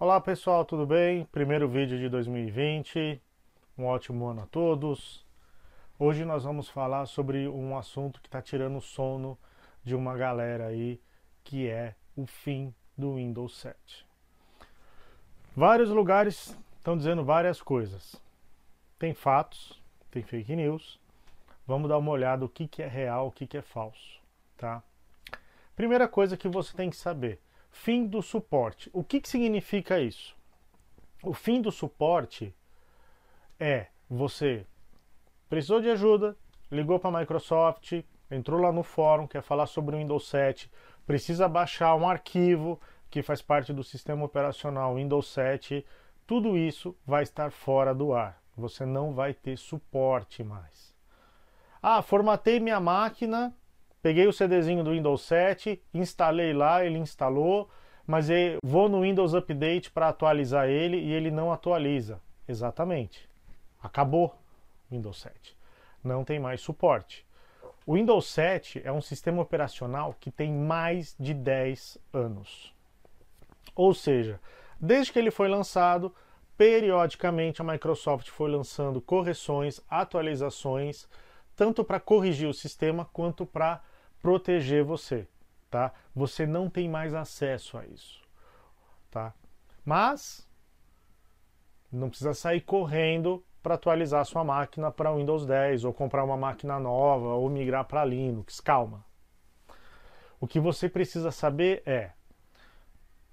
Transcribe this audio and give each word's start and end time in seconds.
Olá 0.00 0.20
pessoal, 0.20 0.64
tudo 0.64 0.86
bem? 0.86 1.24
Primeiro 1.24 1.68
vídeo 1.68 1.98
de 1.98 2.08
2020, 2.08 3.20
um 3.76 3.84
ótimo 3.84 4.28
ano 4.28 4.42
a 4.42 4.46
todos. 4.46 5.26
Hoje 5.98 6.24
nós 6.24 6.44
vamos 6.44 6.68
falar 6.68 7.04
sobre 7.06 7.48
um 7.48 7.76
assunto 7.76 8.20
que 8.20 8.28
está 8.28 8.40
tirando 8.40 8.76
o 8.78 8.80
sono 8.80 9.36
de 9.82 9.96
uma 9.96 10.16
galera 10.16 10.66
aí, 10.66 11.00
que 11.42 11.68
é 11.68 11.96
o 12.16 12.26
fim 12.26 12.72
do 12.96 13.16
Windows 13.16 13.56
7. 13.56 14.06
Vários 15.56 15.90
lugares 15.90 16.56
estão 16.76 16.96
dizendo 16.96 17.24
várias 17.24 17.60
coisas. 17.60 18.22
Tem 19.00 19.12
fatos, 19.12 19.82
tem 20.12 20.22
fake 20.22 20.54
news. 20.54 21.00
Vamos 21.66 21.88
dar 21.88 21.98
uma 21.98 22.12
olhada 22.12 22.44
o 22.44 22.48
que, 22.48 22.68
que 22.68 22.84
é 22.84 22.86
real, 22.86 23.26
o 23.26 23.32
que, 23.32 23.48
que 23.48 23.58
é 23.58 23.62
falso, 23.62 24.20
tá? 24.56 24.80
Primeira 25.74 26.06
coisa 26.06 26.36
que 26.36 26.46
você 26.46 26.72
tem 26.76 26.88
que 26.88 26.96
saber 26.96 27.40
Fim 27.80 28.04
do 28.04 28.20
suporte. 28.20 28.90
O 28.92 29.04
que, 29.04 29.20
que 29.20 29.28
significa 29.28 30.00
isso? 30.00 30.36
O 31.22 31.32
fim 31.32 31.62
do 31.62 31.70
suporte 31.70 32.52
é 33.58 33.86
você 34.10 34.66
precisou 35.48 35.80
de 35.80 35.88
ajuda, 35.88 36.36
ligou 36.72 36.98
para 36.98 37.16
a 37.16 37.20
Microsoft, 37.20 37.92
entrou 38.28 38.60
lá 38.60 38.72
no 38.72 38.82
fórum, 38.82 39.28
quer 39.28 39.42
falar 39.42 39.66
sobre 39.66 39.94
o 39.94 39.98
Windows 39.98 40.28
7, 40.28 40.68
precisa 41.06 41.48
baixar 41.48 41.94
um 41.94 42.08
arquivo 42.08 42.80
que 43.08 43.22
faz 43.22 43.40
parte 43.40 43.72
do 43.72 43.84
sistema 43.84 44.24
operacional 44.24 44.96
Windows 44.96 45.28
7, 45.28 45.86
tudo 46.26 46.58
isso 46.58 46.96
vai 47.06 47.22
estar 47.22 47.52
fora 47.52 47.94
do 47.94 48.12
ar. 48.12 48.42
Você 48.56 48.84
não 48.84 49.14
vai 49.14 49.32
ter 49.32 49.56
suporte 49.56 50.42
mais. 50.42 50.92
Ah, 51.80 52.02
formatei 52.02 52.58
minha 52.58 52.80
máquina 52.80 53.54
Peguei 54.02 54.26
o 54.26 54.32
CDzinho 54.32 54.84
do 54.84 54.92
Windows 54.92 55.22
7, 55.22 55.82
instalei 55.92 56.52
lá, 56.52 56.84
ele 56.84 56.98
instalou, 56.98 57.68
mas 58.06 58.28
vou 58.62 58.88
no 58.88 59.02
Windows 59.02 59.34
Update 59.34 59.90
para 59.90 60.08
atualizar 60.08 60.68
ele 60.68 60.96
e 60.98 61.12
ele 61.12 61.30
não 61.30 61.52
atualiza. 61.52 62.20
Exatamente. 62.46 63.28
Acabou 63.82 64.34
o 64.90 64.94
Windows 64.94 65.20
7. 65.20 65.56
Não 66.02 66.24
tem 66.24 66.38
mais 66.38 66.60
suporte. 66.60 67.26
O 67.84 67.94
Windows 67.94 68.26
7 68.26 68.82
é 68.84 68.92
um 68.92 69.00
sistema 69.00 69.42
operacional 69.42 70.14
que 70.20 70.30
tem 70.30 70.52
mais 70.52 71.16
de 71.18 71.34
10 71.34 71.98
anos. 72.12 72.72
Ou 73.74 73.92
seja, 73.92 74.40
desde 74.80 75.12
que 75.12 75.18
ele 75.18 75.30
foi 75.30 75.48
lançado, 75.48 76.14
periodicamente 76.56 77.60
a 77.60 77.64
Microsoft 77.64 78.28
foi 78.28 78.50
lançando 78.50 79.00
correções, 79.00 79.80
atualizações 79.88 81.08
tanto 81.58 81.82
para 81.82 81.98
corrigir 81.98 82.48
o 82.48 82.54
sistema 82.54 83.04
quanto 83.12 83.44
para 83.44 83.82
proteger 84.22 84.84
você, 84.84 85.26
tá? 85.70 85.92
Você 86.14 86.46
não 86.46 86.68
tem 86.68 86.88
mais 86.88 87.14
acesso 87.14 87.78
a 87.78 87.86
isso, 87.86 88.22
tá? 89.10 89.34
Mas 89.84 90.48
não 91.90 92.08
precisa 92.08 92.34
sair 92.34 92.60
correndo 92.60 93.44
para 93.62 93.74
atualizar 93.74 94.24
sua 94.24 94.44
máquina 94.44 94.90
para 94.90 95.12
Windows 95.12 95.44
10 95.46 95.84
ou 95.84 95.92
comprar 95.92 96.24
uma 96.24 96.36
máquina 96.36 96.78
nova 96.78 97.34
ou 97.34 97.48
migrar 97.48 97.84
para 97.84 98.04
Linux. 98.04 98.60
Calma. 98.60 99.04
O 100.40 100.46
que 100.46 100.60
você 100.60 100.88
precisa 100.88 101.30
saber 101.30 101.82
é, 101.84 102.12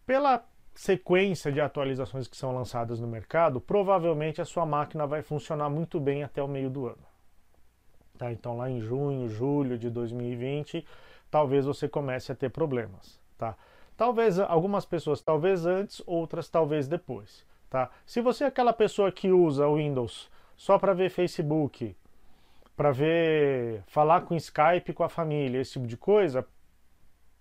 pela 0.06 0.44
sequência 0.74 1.52
de 1.52 1.62
atualizações 1.62 2.28
que 2.28 2.36
são 2.36 2.54
lançadas 2.54 3.00
no 3.00 3.08
mercado, 3.08 3.62
provavelmente 3.62 4.42
a 4.42 4.46
sua 4.46 4.66
máquina 4.66 5.08
vai 5.08 5.22
funcionar 5.22 5.70
muito 5.70 6.00
bem 6.00 6.24
até 6.24 6.44
o 6.44 6.48
meio 6.48 6.70
do 6.70 6.88
ano. 6.88 7.15
Tá? 8.18 8.32
Então, 8.32 8.58
lá 8.58 8.70
em 8.70 8.80
junho, 8.80 9.28
julho 9.30 9.78
de 9.78 9.90
2020, 9.90 10.86
talvez 11.30 11.66
você 11.66 11.88
comece 11.88 12.32
a 12.32 12.36
ter 12.36 12.50
problemas. 12.50 13.20
Tá? 13.38 13.56
Talvez 13.98 14.40
algumas 14.40 14.86
pessoas, 14.86 15.22
talvez 15.22 15.66
antes, 15.66 16.02
outras 16.06 16.50
talvez 16.50 16.88
depois. 16.88 17.46
Tá? 17.70 17.90
Se 18.06 18.22
você 18.22 18.46
é 18.46 18.48
aquela 18.48 18.74
pessoa 18.74 19.12
que 19.12 19.32
usa 19.32 19.68
o 19.68 19.76
Windows 19.76 20.30
só 20.56 20.80
para 20.80 20.94
ver 20.94 21.10
Facebook, 21.10 21.96
para 22.76 22.92
ver, 22.92 23.84
falar 23.88 24.22
com 24.22 24.36
Skype 24.36 24.94
com 24.94 25.04
a 25.04 25.10
família, 25.10 25.60
esse 25.60 25.74
tipo 25.74 25.88
de 25.88 25.98
coisa, 25.98 26.46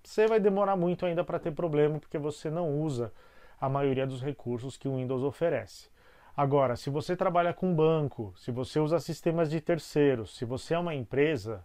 você 0.02 0.26
vai 0.26 0.38
demorar 0.38 0.76
muito 0.76 1.06
ainda 1.06 1.24
para 1.24 1.38
ter 1.38 1.52
problema 1.52 1.98
porque 1.98 2.18
você 2.18 2.50
não 2.50 2.80
usa 2.80 3.12
a 3.60 3.68
maioria 3.68 4.06
dos 4.06 4.22
recursos 4.22 4.76
que 4.76 4.88
o 4.88 4.96
Windows 4.96 5.22
oferece. 5.22 5.88
Agora, 6.36 6.74
se 6.74 6.90
você 6.90 7.16
trabalha 7.16 7.54
com 7.54 7.72
banco, 7.72 8.34
se 8.36 8.50
você 8.50 8.80
usa 8.80 8.98
sistemas 8.98 9.48
de 9.48 9.60
terceiros, 9.60 10.36
se 10.36 10.44
você 10.44 10.74
é 10.74 10.78
uma 10.78 10.94
empresa, 10.94 11.64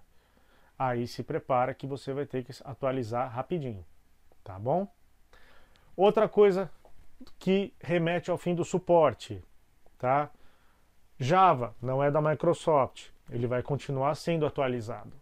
aí 0.78 1.08
se 1.08 1.24
prepara 1.24 1.74
que 1.74 1.88
você 1.88 2.14
vai 2.14 2.26
ter 2.26 2.44
que 2.44 2.52
atualizar 2.64 3.32
rapidinho, 3.32 3.84
tá 4.44 4.60
bom? 4.60 4.88
Outra 5.98 6.30
coisa 6.30 6.70
que 7.40 7.74
remete 7.82 8.30
ao 8.30 8.38
fim 8.38 8.54
do 8.54 8.64
suporte, 8.64 9.44
tá? 9.98 10.30
Java 11.18 11.76
não 11.82 12.04
é 12.04 12.12
da 12.12 12.22
Microsoft, 12.22 13.10
ele 13.30 13.48
vai 13.48 13.64
continuar 13.64 14.14
sendo 14.14 14.46
atualizado. 14.46 15.14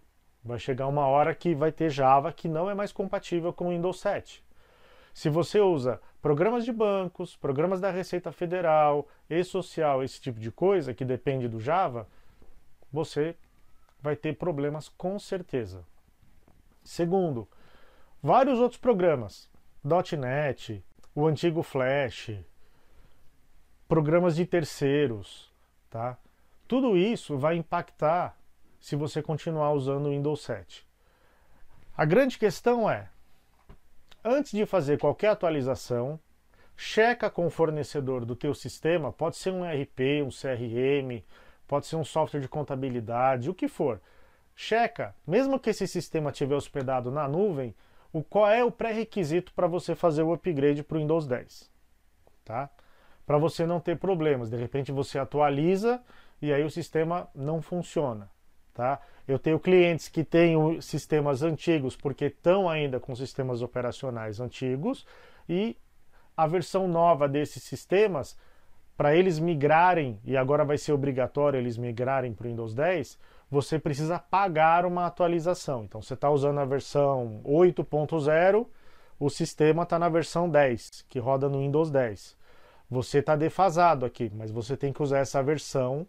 Vai 0.44 0.59
chegar 0.59 0.88
uma 0.88 1.08
hora 1.08 1.34
que 1.34 1.56
vai 1.56 1.72
ter 1.72 1.90
Java 1.90 2.34
que 2.34 2.50
não 2.50 2.69
é 2.69 2.75
mais 2.75 2.91
compatível 2.91 3.53
com 3.53 3.68
o 3.68 3.69
Windows 3.69 4.00
7. 4.02 4.46
Se 5.17 5.29
você 5.29 5.59
usa 5.59 6.00
programas 6.22 6.63
de 6.63 6.72
bancos, 6.72 7.35
programas 7.35 7.81
da 7.81 7.89
Receita 7.89 8.31
Federal, 8.31 9.07
e 9.28 9.44
social, 9.44 10.03
esse 10.03 10.22
tipo 10.22 10.39
de 10.39 10.51
coisa 10.51 10.94
que 10.94 11.03
depende 11.03 11.47
do 11.47 11.59
Java, 11.59 12.07
você 12.94 13.35
vai 14.00 14.16
ter 14.16 14.38
problemas 14.38 14.88
com 14.89 15.17
certeza. 15.17 15.83
Segundo, 16.83 17.47
vários 18.22 18.59
outros 18.59 18.79
programas, 18.79 19.50
.NET, 19.83 20.85
o 21.16 21.25
antigo 21.25 21.63
Flash, 21.63 22.38
programas 23.88 24.35
de 24.35 24.45
terceiros, 24.45 25.51
tá? 25.89 26.16
Tudo 26.67 26.95
isso 26.95 27.39
vai 27.39 27.55
impactar 27.55 28.38
se 28.79 28.95
você 28.95 29.23
continuar 29.23 29.72
usando 29.73 30.05
o 30.05 30.11
Windows 30.11 30.44
7. 30.44 30.88
A 31.97 32.05
grande 32.05 32.38
questão 32.38 32.88
é, 32.88 33.09
antes 34.23 34.51
de 34.51 34.66
fazer 34.66 35.00
qualquer 35.00 35.29
atualização, 35.29 36.19
checa 36.75 37.29
com 37.29 37.47
o 37.47 37.50
fornecedor 37.50 38.25
do 38.25 38.35
teu 38.35 38.53
sistema, 38.53 39.11
pode 39.11 39.38
ser 39.38 39.51
um 39.51 39.66
ERP, 39.66 40.23
um 40.23 40.29
CRM, 40.29 41.23
pode 41.67 41.88
ser 41.88 41.95
um 41.95 42.05
software 42.05 42.39
de 42.39 42.47
contabilidade, 42.47 43.50
o 43.50 43.53
que 43.53 43.67
for. 43.67 44.00
Checa, 44.55 45.16
mesmo 45.25 45.59
que 45.59 45.69
esse 45.69 45.88
sistema 45.88 46.31
estiver 46.31 46.55
hospedado 46.55 47.11
na 47.11 47.28
nuvem, 47.28 47.75
o 48.11 48.23
qual 48.23 48.50
é 48.50 48.63
o 48.63 48.72
pré-requisito 48.72 49.53
para 49.53 49.67
você 49.67 49.95
fazer 49.95 50.23
o 50.23 50.34
upgrade 50.34 50.84
para 50.84 50.97
o 50.97 50.99
Windows 50.99 51.28
10, 51.28 51.69
tá? 52.45 52.69
Para 53.25 53.38
você 53.38 53.66
não 53.66 53.79
ter 53.79 53.97
problemas, 53.97 54.49
de 54.49 54.55
repente 54.55 54.91
você 54.91 55.19
atualiza 55.19 56.01
e 56.41 56.53
aí 56.53 56.63
o 56.63 56.72
sistema 56.72 57.29
não 57.35 57.61
funciona. 57.61 58.29
Tá? 58.78 59.02
Eu 59.28 59.40
tenho 59.40 59.60
clientes 59.60 60.08
que 60.08 60.24
têm 60.24 60.80
sistemas 60.82 61.42
antigos 61.42 61.96
porque 61.96 62.26
estão 62.26 62.70
ainda 62.70 63.00
com 63.00 63.16
sistemas 63.16 63.64
operacionais 63.64 64.40
antigos 64.40 65.04
e 65.50 65.76
a 66.38 66.46
versão 66.46 66.88
nova 66.88 67.28
desses 67.28 67.64
sistemas, 67.64 68.38
para 68.96 69.16
eles 69.16 69.40
migrarem, 69.40 70.20
e 70.24 70.38
agora 70.38 70.64
vai 70.64 70.78
ser 70.78 70.92
obrigatório 70.92 71.58
eles 71.58 71.76
migrarem 71.76 72.36
para 72.36 72.46
o 72.46 72.50
Windows 72.52 72.76
10, 72.76 73.18
você 73.50 73.80
precisa 73.80 74.20
pagar 74.20 74.86
uma 74.86 75.08
atualização. 75.08 75.86
Então 75.86 76.00
você 76.00 76.14
está 76.14 76.30
usando 76.30 76.59
a 76.59 76.66
versão 76.66 77.42
8.0, 77.44 78.68
o 79.20 79.30
sistema 79.32 79.82
está 79.82 79.98
na 79.98 80.08
versão 80.08 80.48
10, 80.48 81.04
que 81.09 81.18
roda 81.18 81.50
no 81.50 81.62
Windows 81.62 81.90
10. 81.90 82.38
Você 82.92 83.18
está 83.18 83.36
defasado 83.36 84.06
aqui, 84.06 84.32
mas 84.36 84.52
você 84.52 84.78
tem 84.78 84.94
que 84.94 85.02
usar 85.02 85.18
essa 85.18 85.42
versão 85.42 86.08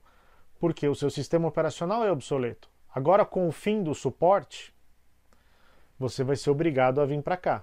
porque 0.58 0.88
o 0.88 0.94
seu 0.94 1.10
sistema 1.10 1.48
operacional 1.48 2.04
é 2.04 2.10
obsoleto. 2.10 2.69
Agora, 2.94 3.25
com 3.25 3.46
o 3.46 3.52
fim 3.52 3.82
do 3.82 3.94
suporte, 3.94 4.75
você 5.99 6.25
vai 6.25 6.37
ser 6.37 6.50
obrigado 6.50 7.00
a 7.00 7.06
vir 7.06 7.22
para 7.22 7.37
cá. 7.37 7.62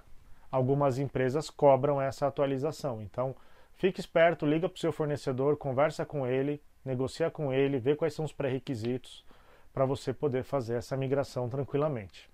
Algumas 0.50 0.98
empresas 0.98 1.50
cobram 1.50 2.00
essa 2.00 2.26
atualização. 2.26 3.02
Então, 3.02 3.34
fique 3.74 4.00
esperto, 4.00 4.46
liga 4.46 4.68
para 4.68 4.76
o 4.76 4.80
seu 4.80 4.92
fornecedor, 4.92 5.56
conversa 5.56 6.06
com 6.06 6.26
ele, 6.26 6.62
negocia 6.84 7.30
com 7.30 7.52
ele, 7.52 7.78
vê 7.78 7.96
quais 7.96 8.14
são 8.14 8.24
os 8.24 8.32
pré-requisitos 8.32 9.24
para 9.72 9.84
você 9.84 10.14
poder 10.14 10.42
fazer 10.42 10.76
essa 10.76 10.96
migração 10.96 11.48
tranquilamente. 11.48 12.30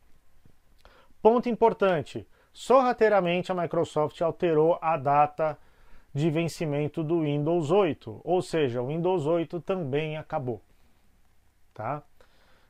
Ponto 1.20 1.49
importante: 1.49 2.26
sorrateiramente 2.53 3.50
a 3.50 3.55
Microsoft 3.55 4.20
alterou 4.20 4.79
a 4.81 4.97
data 4.97 5.58
de 6.14 6.31
vencimento 6.31 7.03
do 7.03 7.23
Windows 7.23 7.70
8, 7.70 8.20
ou 8.23 8.43
seja, 8.43 8.82
o 8.82 8.88
Windows 8.88 9.26
8 9.26 9.61
também 9.61 10.17
acabou. 10.17 10.61
Tá? 11.73 12.03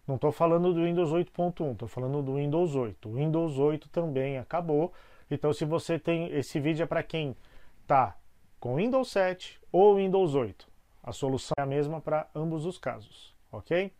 Não 0.06 0.14
estou 0.14 0.30
falando 0.30 0.72
do 0.72 0.84
Windows 0.84 1.10
8.1, 1.10 1.72
estou 1.72 1.88
falando 1.88 2.22
do 2.22 2.36
Windows 2.36 2.74
8. 2.74 3.08
O 3.08 3.14
Windows 3.14 3.58
8 3.58 3.88
também 3.88 4.38
acabou. 4.38 4.92
Então, 5.30 5.52
se 5.52 5.64
você 5.64 5.98
tem 5.98 6.32
esse 6.32 6.60
vídeo 6.60 6.84
é 6.84 6.86
para 6.86 7.02
quem 7.02 7.36
está 7.82 8.16
com 8.60 8.76
Windows 8.76 9.10
7 9.10 9.60
ou 9.72 9.96
Windows 9.96 10.34
8. 10.34 10.70
A 11.02 11.12
solução 11.12 11.54
é 11.58 11.62
a 11.62 11.66
mesma 11.66 12.00
para 12.00 12.28
ambos 12.34 12.64
os 12.64 12.78
casos, 12.78 13.34
ok? 13.50 13.92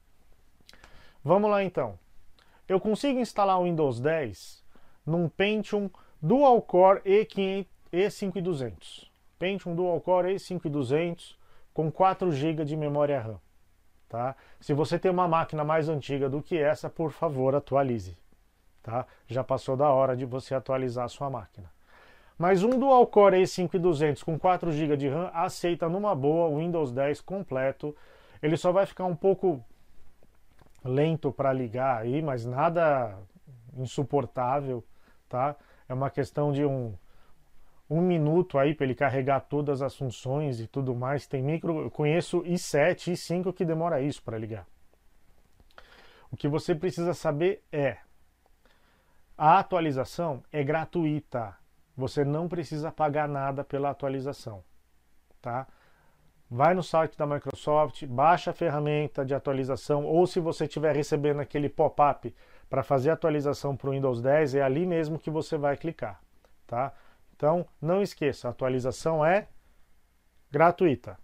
Vamos 1.25 1.51
lá 1.51 1.65
então. 1.65 1.99
Eu 2.69 2.79
consigo 2.79 3.19
instalar 3.19 3.61
o 3.61 3.65
Windows 3.65 3.99
10 3.99 4.63
num 5.05 5.29
Pentium 5.29 5.91
Dual 6.21 6.63
Core 6.63 7.01
E5200 7.01 9.12
Pentium 9.43 9.75
Dual 9.75 10.01
Core 10.01 10.37
i5 10.37 11.35
com 11.75 11.91
4 11.91 12.31
GB 12.31 12.65
de 12.65 12.77
memória 12.77 13.21
RAM. 13.21 13.41
Tá? 14.09 14.37
Se 14.61 14.73
você 14.73 15.01
tem 15.01 15.11
uma 15.11 15.27
máquina 15.27 15.65
mais 15.65 15.89
antiga 15.89 16.31
do 16.31 16.41
que 16.41 16.57
essa, 16.57 16.89
por 16.89 17.11
favor, 17.11 17.53
atualize. 17.53 18.17
Tá? 18.85 19.05
Já 19.27 19.43
passou 19.43 19.77
da 19.77 19.91
hora 19.91 20.17
de 20.17 20.25
você 20.25 20.55
atualizar 20.55 21.07
a 21.07 21.09
sua 21.09 21.29
máquina. 21.29 21.69
Mas 22.39 22.63
um 22.63 22.79
Dual 22.79 23.05
Core 23.09 23.43
i5 23.43 24.23
com 24.23 24.39
4 24.39 24.71
GB 24.71 24.97
de 24.97 25.09
RAM 25.09 25.29
aceita 25.35 25.89
numa 25.89 26.15
boa 26.15 26.57
Windows 26.57 26.93
10 26.93 27.21
completo. 27.23 27.97
Ele 28.41 28.57
só 28.57 28.71
vai 28.71 28.87
ficar 28.87 29.07
um 29.07 29.17
pouco 29.17 29.61
lento 30.85 31.33
para 31.33 31.53
ligar 31.53 32.03
aí, 32.03 32.23
mas 32.23 32.47
nada 32.47 33.19
insuportável, 33.77 34.85
tá? 35.29 35.57
É 35.89 35.95
uma 35.95 36.11
questão 36.11 36.53
de 36.53 36.65
um 36.65 36.95
um 37.93 38.01
minuto 38.01 38.59
aí 38.59 38.75
para 38.75 38.87
ele 38.87 38.95
carregar 38.95 39.41
todas 39.41 39.83
as 39.83 39.95
funções 39.95 40.61
e 40.61 40.67
tudo 40.67 40.95
mais. 40.95 41.27
Tem 41.27 41.43
micro, 41.43 41.83
eu 41.83 41.91
conheço 41.91 42.43
i7, 42.43 43.13
i5 43.13 43.53
que 43.53 43.65
demora 43.65 44.01
isso 44.01 44.23
para 44.23 44.39
ligar. 44.39 44.67
O 46.31 46.37
que 46.37 46.49
você 46.49 46.75
precisa 46.75 47.13
saber 47.13 47.63
é 47.71 47.99
a 49.37 49.59
atualização 49.59 50.43
é 50.51 50.65
gratuita. 50.65 51.55
Você 51.95 52.25
não 52.25 52.49
precisa 52.49 52.91
pagar 52.91 53.29
nada 53.29 53.63
pela 53.63 53.91
atualização, 53.91 54.65
tá? 55.43 55.67
Vai 56.51 56.75
no 56.75 56.83
site 56.83 57.17
da 57.19 57.27
Microsoft, 57.27 58.07
baixa 58.07 58.51
a 58.51 58.55
ferramenta 58.55 59.25
de 59.25 59.35
atualização 59.35 60.05
ou 60.07 60.27
se 60.27 60.41
você 60.41 60.65
estiver 60.65 60.97
recebendo 60.97 61.41
aquele 61.41 61.69
pop-up 61.69 62.35
para 62.71 62.83
fazer 62.83 63.11
atualização 63.11 63.77
para 63.77 63.91
o 63.91 63.93
Windows 63.93 64.23
10, 64.23 64.55
é 64.55 64.63
ali 64.63 64.87
mesmo 64.87 65.19
que 65.19 65.31
você 65.31 65.59
vai 65.59 65.77
clicar, 65.77 66.21
tá? 66.67 66.93
Então, 67.43 67.67
não 67.81 68.01
esqueça, 68.01 68.47
a 68.47 68.53
atualização 68.53 69.27
é 69.27 69.49
gratuita. 70.49 71.19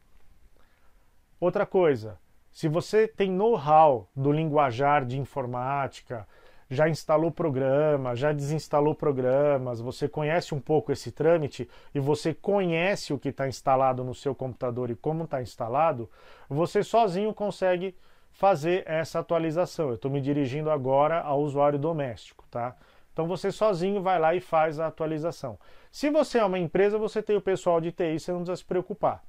Outra 1.38 1.64
coisa, 1.64 2.18
se 2.50 2.66
você 2.66 3.06
tem 3.06 3.30
know-how 3.30 4.10
do 4.16 4.32
linguajar 4.32 5.04
de 5.04 5.16
informática, 5.16 6.26
já 6.68 6.88
instalou 6.88 7.30
programa, 7.30 8.16
já 8.16 8.32
desinstalou 8.32 8.96
programas, 8.96 9.80
você 9.80 10.08
conhece 10.08 10.56
um 10.56 10.60
pouco 10.60 10.90
esse 10.90 11.12
trâmite 11.12 11.70
e 11.94 12.00
você 12.00 12.34
conhece 12.34 13.12
o 13.12 13.18
que 13.18 13.28
está 13.28 13.46
instalado 13.46 14.02
no 14.02 14.12
seu 14.12 14.34
computador 14.34 14.90
e 14.90 14.96
como 14.96 15.22
está 15.22 15.40
instalado, 15.40 16.10
você 16.48 16.82
sozinho 16.82 17.32
consegue 17.32 17.96
fazer 18.32 18.82
essa 18.88 19.20
atualização. 19.20 19.90
Eu 19.90 19.94
estou 19.94 20.10
me 20.10 20.20
dirigindo 20.20 20.68
agora 20.68 21.20
ao 21.20 21.40
usuário 21.40 21.78
doméstico, 21.78 22.44
tá? 22.50 22.74
Então 23.18 23.26
você 23.26 23.50
sozinho 23.50 24.00
vai 24.00 24.16
lá 24.16 24.32
e 24.36 24.40
faz 24.40 24.78
a 24.78 24.86
atualização. 24.86 25.58
Se 25.90 26.08
você 26.08 26.38
é 26.38 26.44
uma 26.44 26.56
empresa, 26.56 26.96
você 26.96 27.20
tem 27.20 27.36
o 27.36 27.40
pessoal 27.40 27.80
de 27.80 27.90
TI, 27.90 28.20
você 28.20 28.30
não 28.30 28.38
precisa 28.38 28.54
se 28.54 28.64
preocupar, 28.64 29.24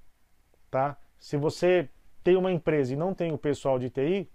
tá? 0.69 0.95
Se 1.17 1.35
você 1.35 1.89
tem 2.23 2.35
uma 2.35 2.51
empresa 2.51 2.93
e 2.93 2.95
não 2.95 3.15
tem 3.15 3.33
o 3.33 3.37
pessoal 3.37 3.79
de 3.79 3.89
TI, 3.89 4.29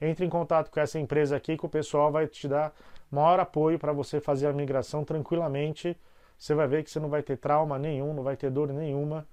entre 0.00 0.26
em 0.26 0.28
contato 0.28 0.72
com 0.72 0.80
essa 0.80 0.98
empresa 0.98 1.36
aqui 1.36 1.56
que 1.56 1.64
o 1.64 1.68
pessoal 1.68 2.10
vai 2.10 2.26
te 2.26 2.48
dar 2.48 2.74
maior 3.08 3.38
apoio 3.38 3.78
para 3.78 3.92
você 3.92 4.20
fazer 4.20 4.48
a 4.48 4.52
migração 4.52 5.04
tranquilamente. 5.04 5.96
Você 6.36 6.52
vai 6.52 6.66
ver 6.66 6.82
que 6.82 6.90
você 6.90 6.98
não 6.98 7.08
vai 7.08 7.22
ter 7.22 7.36
trauma 7.36 7.78
nenhum, 7.78 8.12
não 8.12 8.24
vai 8.24 8.36
ter 8.36 8.50
dor 8.50 8.72
nenhuma, 8.72 9.24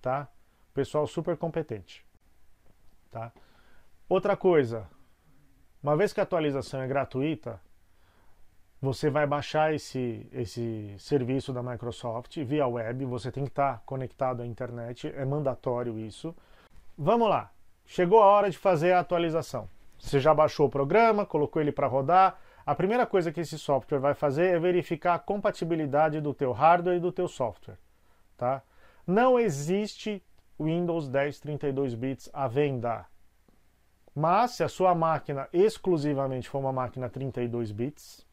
tá? 0.00 0.26
Pessoal 0.72 1.06
super 1.06 1.36
competente, 1.36 2.02
tá? 3.10 3.30
Outra 4.08 4.38
coisa, 4.38 4.88
uma 5.82 5.98
vez 5.98 6.14
que 6.14 6.20
a 6.20 6.22
atualização 6.22 6.80
é 6.80 6.88
gratuita, 6.88 7.60
você 8.82 9.08
vai 9.08 9.28
baixar 9.28 9.72
esse, 9.72 10.28
esse 10.32 10.92
serviço 10.98 11.52
da 11.52 11.62
Microsoft 11.62 12.36
via 12.38 12.66
web, 12.66 13.04
você 13.04 13.30
tem 13.30 13.44
que 13.44 13.50
estar 13.50 13.80
conectado 13.86 14.42
à 14.42 14.46
internet, 14.46 15.06
é 15.16 15.24
mandatório 15.24 15.96
isso. 15.96 16.34
Vamos 16.98 17.28
lá, 17.28 17.52
chegou 17.86 18.20
a 18.20 18.26
hora 18.26 18.50
de 18.50 18.58
fazer 18.58 18.90
a 18.90 18.98
atualização. 18.98 19.68
Você 19.96 20.18
já 20.18 20.34
baixou 20.34 20.66
o 20.66 20.70
programa, 20.70 21.24
colocou 21.24 21.62
ele 21.62 21.70
para 21.70 21.86
rodar. 21.86 22.40
A 22.66 22.74
primeira 22.74 23.06
coisa 23.06 23.30
que 23.30 23.40
esse 23.40 23.56
software 23.56 24.00
vai 24.00 24.14
fazer 24.14 24.46
é 24.46 24.58
verificar 24.58 25.14
a 25.14 25.18
compatibilidade 25.18 26.20
do 26.20 26.34
teu 26.34 26.50
hardware 26.50 26.96
e 26.96 27.00
do 27.00 27.12
teu 27.12 27.28
software. 27.28 27.78
Tá? 28.36 28.62
Não 29.06 29.38
existe 29.38 30.20
Windows 30.58 31.08
10 31.08 31.38
32 31.38 31.94
bits 31.94 32.28
à 32.32 32.48
venda. 32.48 33.06
Mas 34.12 34.52
se 34.52 34.64
a 34.64 34.68
sua 34.68 34.92
máquina 34.92 35.48
exclusivamente 35.52 36.48
for 36.48 36.58
uma 36.58 36.72
máquina 36.72 37.08
32 37.08 37.70
bits, 37.70 38.26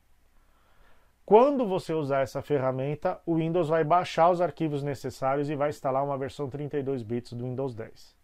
quando 1.29 1.67
você 1.67 1.93
usar 1.93 2.21
essa 2.21 2.41
ferramenta, 2.41 3.21
o 3.23 3.35
Windows 3.35 3.69
vai 3.69 3.83
baixar 3.83 4.31
os 4.31 4.41
arquivos 4.41 4.81
necessários 4.81 5.47
e 5.47 5.55
vai 5.55 5.69
instalar 5.69 6.03
uma 6.03 6.17
versão 6.17 6.49
32 6.49 7.03
bits 7.03 7.33
do 7.33 7.43
Windows 7.43 7.75
10. 7.75 8.15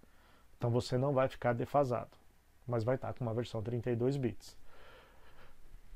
Então 0.57 0.71
você 0.71 0.97
não 0.97 1.13
vai 1.13 1.27
ficar 1.27 1.53
defasado, 1.53 2.09
mas 2.65 2.83
vai 2.83 2.95
estar 2.95 3.13
com 3.13 3.23
uma 3.23 3.33
versão 3.35 3.61
32 3.61 4.17
bits. 4.17 4.57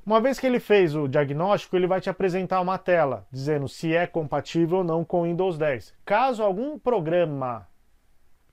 Uma 0.06 0.22
vez 0.22 0.40
que 0.40 0.46
ele 0.46 0.60
fez 0.60 0.96
o 0.96 1.08
diagnóstico, 1.08 1.76
ele 1.76 1.88
vai 1.88 2.00
te 2.00 2.12
apresentar 2.12 2.62
uma 2.62 2.78
tela 2.78 3.26
dizendo 3.32 3.68
se 3.68 3.96
é 3.96 4.06
compatível 4.06 4.78
ou 4.78 4.84
não 4.84 5.04
com 5.04 5.22
o 5.22 5.24
Windows 5.24 5.58
10. 5.58 5.96
Caso 6.06 6.44
algum 6.44 6.78
programa 6.78 7.68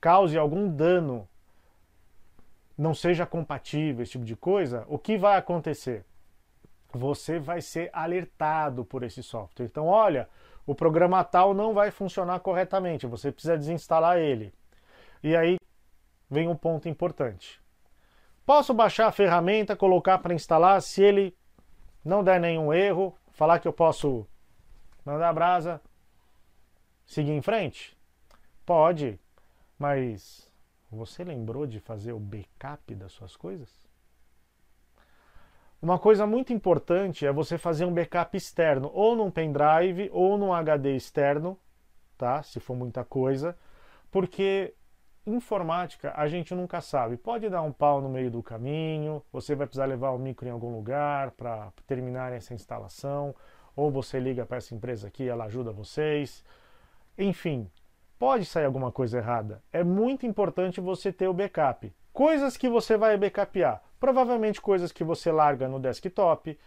cause 0.01 0.39
algum 0.39 0.67
dano, 0.67 1.29
não 2.79 2.95
seja 2.95 3.27
compatível, 3.27 4.03
esse 4.03 4.13
tipo 4.13 4.25
de 4.25 4.35
coisa, 4.35 4.87
o 4.89 4.99
que 4.99 5.19
vai 5.19 5.37
acontecer? 5.37 6.07
Você 6.93 7.39
vai 7.39 7.61
ser 7.61 7.91
alertado 7.93 8.85
por 8.85 9.03
esse 9.03 9.23
software. 9.23 9.67
Então, 9.67 9.87
olha, 9.87 10.29
o 10.67 10.75
programa 10.75 11.23
tal 11.23 11.55
não 11.55 11.73
vai 11.73 11.91
funcionar 11.91 12.41
corretamente, 12.41 13.07
você 13.07 13.31
precisa 13.31 13.57
desinstalar 13.57 14.19
ele. 14.19 14.53
E 15.23 15.37
aí 15.37 15.59
vem 16.29 16.49
um 16.49 16.57
ponto 16.57 16.89
importante. 16.89 17.61
Posso 18.45 18.73
baixar 18.73 19.09
a 19.09 19.13
ferramenta, 19.13 19.77
colocar 19.77 20.19
para 20.19 20.35
instalar, 20.35 20.81
se 20.81 21.03
ele 21.03 21.37
não 22.05 22.23
der 22.23 22.41
nenhum 22.41 22.73
erro, 22.73 23.17
falar 23.31 23.59
que 23.59 23.67
eu 23.67 23.73
posso 23.73 24.27
mandar 25.05 25.29
a 25.29 25.33
brasa, 25.33 25.81
seguir 27.05 27.33
em 27.33 27.43
frente? 27.43 27.97
Pode, 28.65 29.21
mas 29.79 30.51
você 30.91 31.23
lembrou 31.25 31.67
de 31.67 31.81
fazer 31.81 32.13
o 32.13 32.19
backup 32.19 32.95
das 32.95 33.13
suas 33.13 33.37
coisas? 33.37 33.86
Uma 35.81 35.99
coisa 35.99 36.27
muito 36.27 36.53
importante 36.53 37.27
é 37.27 37.33
você 37.33 37.59
fazer 37.59 37.85
um 37.85 37.93
backup 37.93 38.37
externo, 38.37 38.91
ou 38.95 39.15
num 39.15 39.31
pendrive 39.31 40.09
ou 40.13 40.39
num 40.39 40.53
HD 40.53 40.97
externo, 40.97 41.59
tá? 42.17 42.43
Se 42.43 42.59
for 42.59 42.75
muita 42.75 43.05
coisa, 43.05 43.57
porque 44.11 44.75
informática 45.27 46.13
a 46.17 46.27
gente 46.29 46.55
nunca 46.55 46.81
sabe. 46.81 47.17
Pode 47.17 47.49
dar 47.49 47.63
um 47.63 47.73
pau 47.73 48.01
no 48.01 48.09
meio 48.09 48.31
do 48.31 48.43
caminho, 48.43 49.23
você 49.33 49.55
vai 49.55 49.67
precisar 49.67 49.85
levar 49.85 50.11
o 50.11 50.19
micro 50.19 50.49
em 50.49 50.51
algum 50.51 50.75
lugar 50.75 51.33
para 51.33 51.73
terminar 51.87 52.33
essa 52.33 52.55
instalação, 52.55 53.35
ou 53.75 53.91
você 53.91 54.19
liga 54.19 54.47
para 54.47 54.57
essa 54.57 54.75
empresa 54.75 55.09
aqui, 55.09 55.29
ela 55.29 55.45
ajuda 55.45 55.73
vocês. 55.73 56.43
Enfim, 57.19 57.71
pode 58.19 58.47
sair 58.47 58.65
alguma 58.65 58.91
coisa 58.91 59.19
errada. 59.19 59.63
É 59.73 59.85
muito 59.85 60.25
importante 60.25 60.81
você 60.81 61.13
ter 61.13 61.29
o 61.29 61.35
backup. 61.35 61.93
Coisas 62.17 62.57
que 62.57 62.67
você 62.67 62.97
vai 62.97 63.15
backupear. 63.19 63.83
Provavelmente 64.01 64.59
coisas 64.59 64.91
que 64.91 65.05
você 65.05 65.31
larga 65.31 65.69
no 65.69 65.79
desktop, 65.79 66.59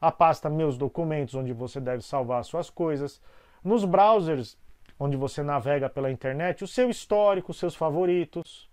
a 0.00 0.10
pasta 0.10 0.48
Meus 0.48 0.78
Documentos, 0.78 1.34
onde 1.34 1.52
você 1.52 1.78
deve 1.78 2.02
salvar 2.02 2.42
suas 2.42 2.70
coisas, 2.70 3.20
nos 3.62 3.84
browsers, 3.84 4.56
onde 4.98 5.14
você 5.14 5.42
navega 5.42 5.90
pela 5.90 6.10
internet, 6.10 6.64
o 6.64 6.66
seu 6.66 6.88
histórico, 6.88 7.50
os 7.50 7.58
seus 7.58 7.74
favoritos, 7.74 8.66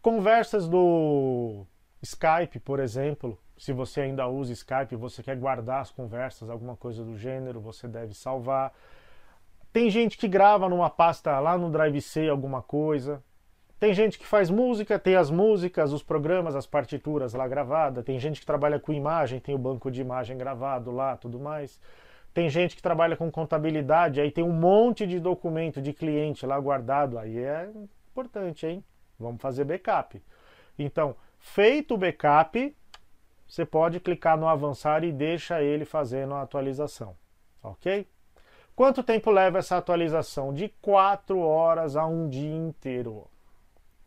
conversas 0.00 0.66
do 0.66 1.66
Skype, 2.00 2.58
por 2.58 2.80
exemplo. 2.80 3.38
Se 3.58 3.74
você 3.74 4.00
ainda 4.00 4.26
usa 4.26 4.54
Skype, 4.54 4.96
você 4.96 5.22
quer 5.22 5.36
guardar 5.36 5.82
as 5.82 5.90
conversas, 5.90 6.48
alguma 6.48 6.78
coisa 6.78 7.04
do 7.04 7.14
gênero, 7.14 7.60
você 7.60 7.86
deve 7.86 8.14
salvar. 8.14 8.72
Tem 9.70 9.90
gente 9.90 10.16
que 10.16 10.26
grava 10.26 10.66
numa 10.66 10.88
pasta 10.88 11.38
lá 11.40 11.58
no 11.58 11.70
Drive 11.70 12.00
C 12.00 12.26
alguma 12.26 12.62
coisa. 12.62 13.22
Tem 13.78 13.94
gente 13.94 14.18
que 14.18 14.26
faz 14.26 14.50
música, 14.50 14.98
tem 14.98 15.14
as 15.14 15.30
músicas, 15.30 15.92
os 15.92 16.02
programas, 16.02 16.56
as 16.56 16.66
partituras 16.66 17.32
lá 17.32 17.46
gravadas. 17.46 18.04
Tem 18.04 18.18
gente 18.18 18.40
que 18.40 18.46
trabalha 18.46 18.80
com 18.80 18.92
imagem, 18.92 19.38
tem 19.38 19.54
o 19.54 19.58
banco 19.58 19.88
de 19.90 20.00
imagem 20.00 20.36
gravado 20.36 20.90
lá, 20.90 21.16
tudo 21.16 21.38
mais. 21.38 21.78
Tem 22.34 22.48
gente 22.48 22.74
que 22.74 22.82
trabalha 22.82 23.16
com 23.16 23.30
contabilidade, 23.30 24.20
aí 24.20 24.30
tem 24.30 24.44
um 24.44 24.52
monte 24.52 25.06
de 25.06 25.20
documento 25.20 25.80
de 25.80 25.92
cliente 25.92 26.44
lá 26.44 26.58
guardado. 26.58 27.18
Aí 27.18 27.38
é 27.38 27.70
importante, 28.10 28.66
hein? 28.66 28.84
Vamos 29.18 29.40
fazer 29.40 29.64
backup. 29.64 30.20
Então, 30.76 31.14
feito 31.38 31.94
o 31.94 31.98
backup, 31.98 32.76
você 33.46 33.64
pode 33.64 34.00
clicar 34.00 34.36
no 34.36 34.48
avançar 34.48 35.04
e 35.04 35.12
deixa 35.12 35.62
ele 35.62 35.84
fazendo 35.84 36.34
a 36.34 36.42
atualização. 36.42 37.16
Ok? 37.62 38.06
Quanto 38.74 39.02
tempo 39.02 39.30
leva 39.30 39.58
essa 39.58 39.76
atualização? 39.76 40.52
De 40.52 40.68
4 40.80 41.38
horas 41.38 41.96
a 41.96 42.06
um 42.06 42.28
dia 42.28 42.54
inteiro. 42.54 43.28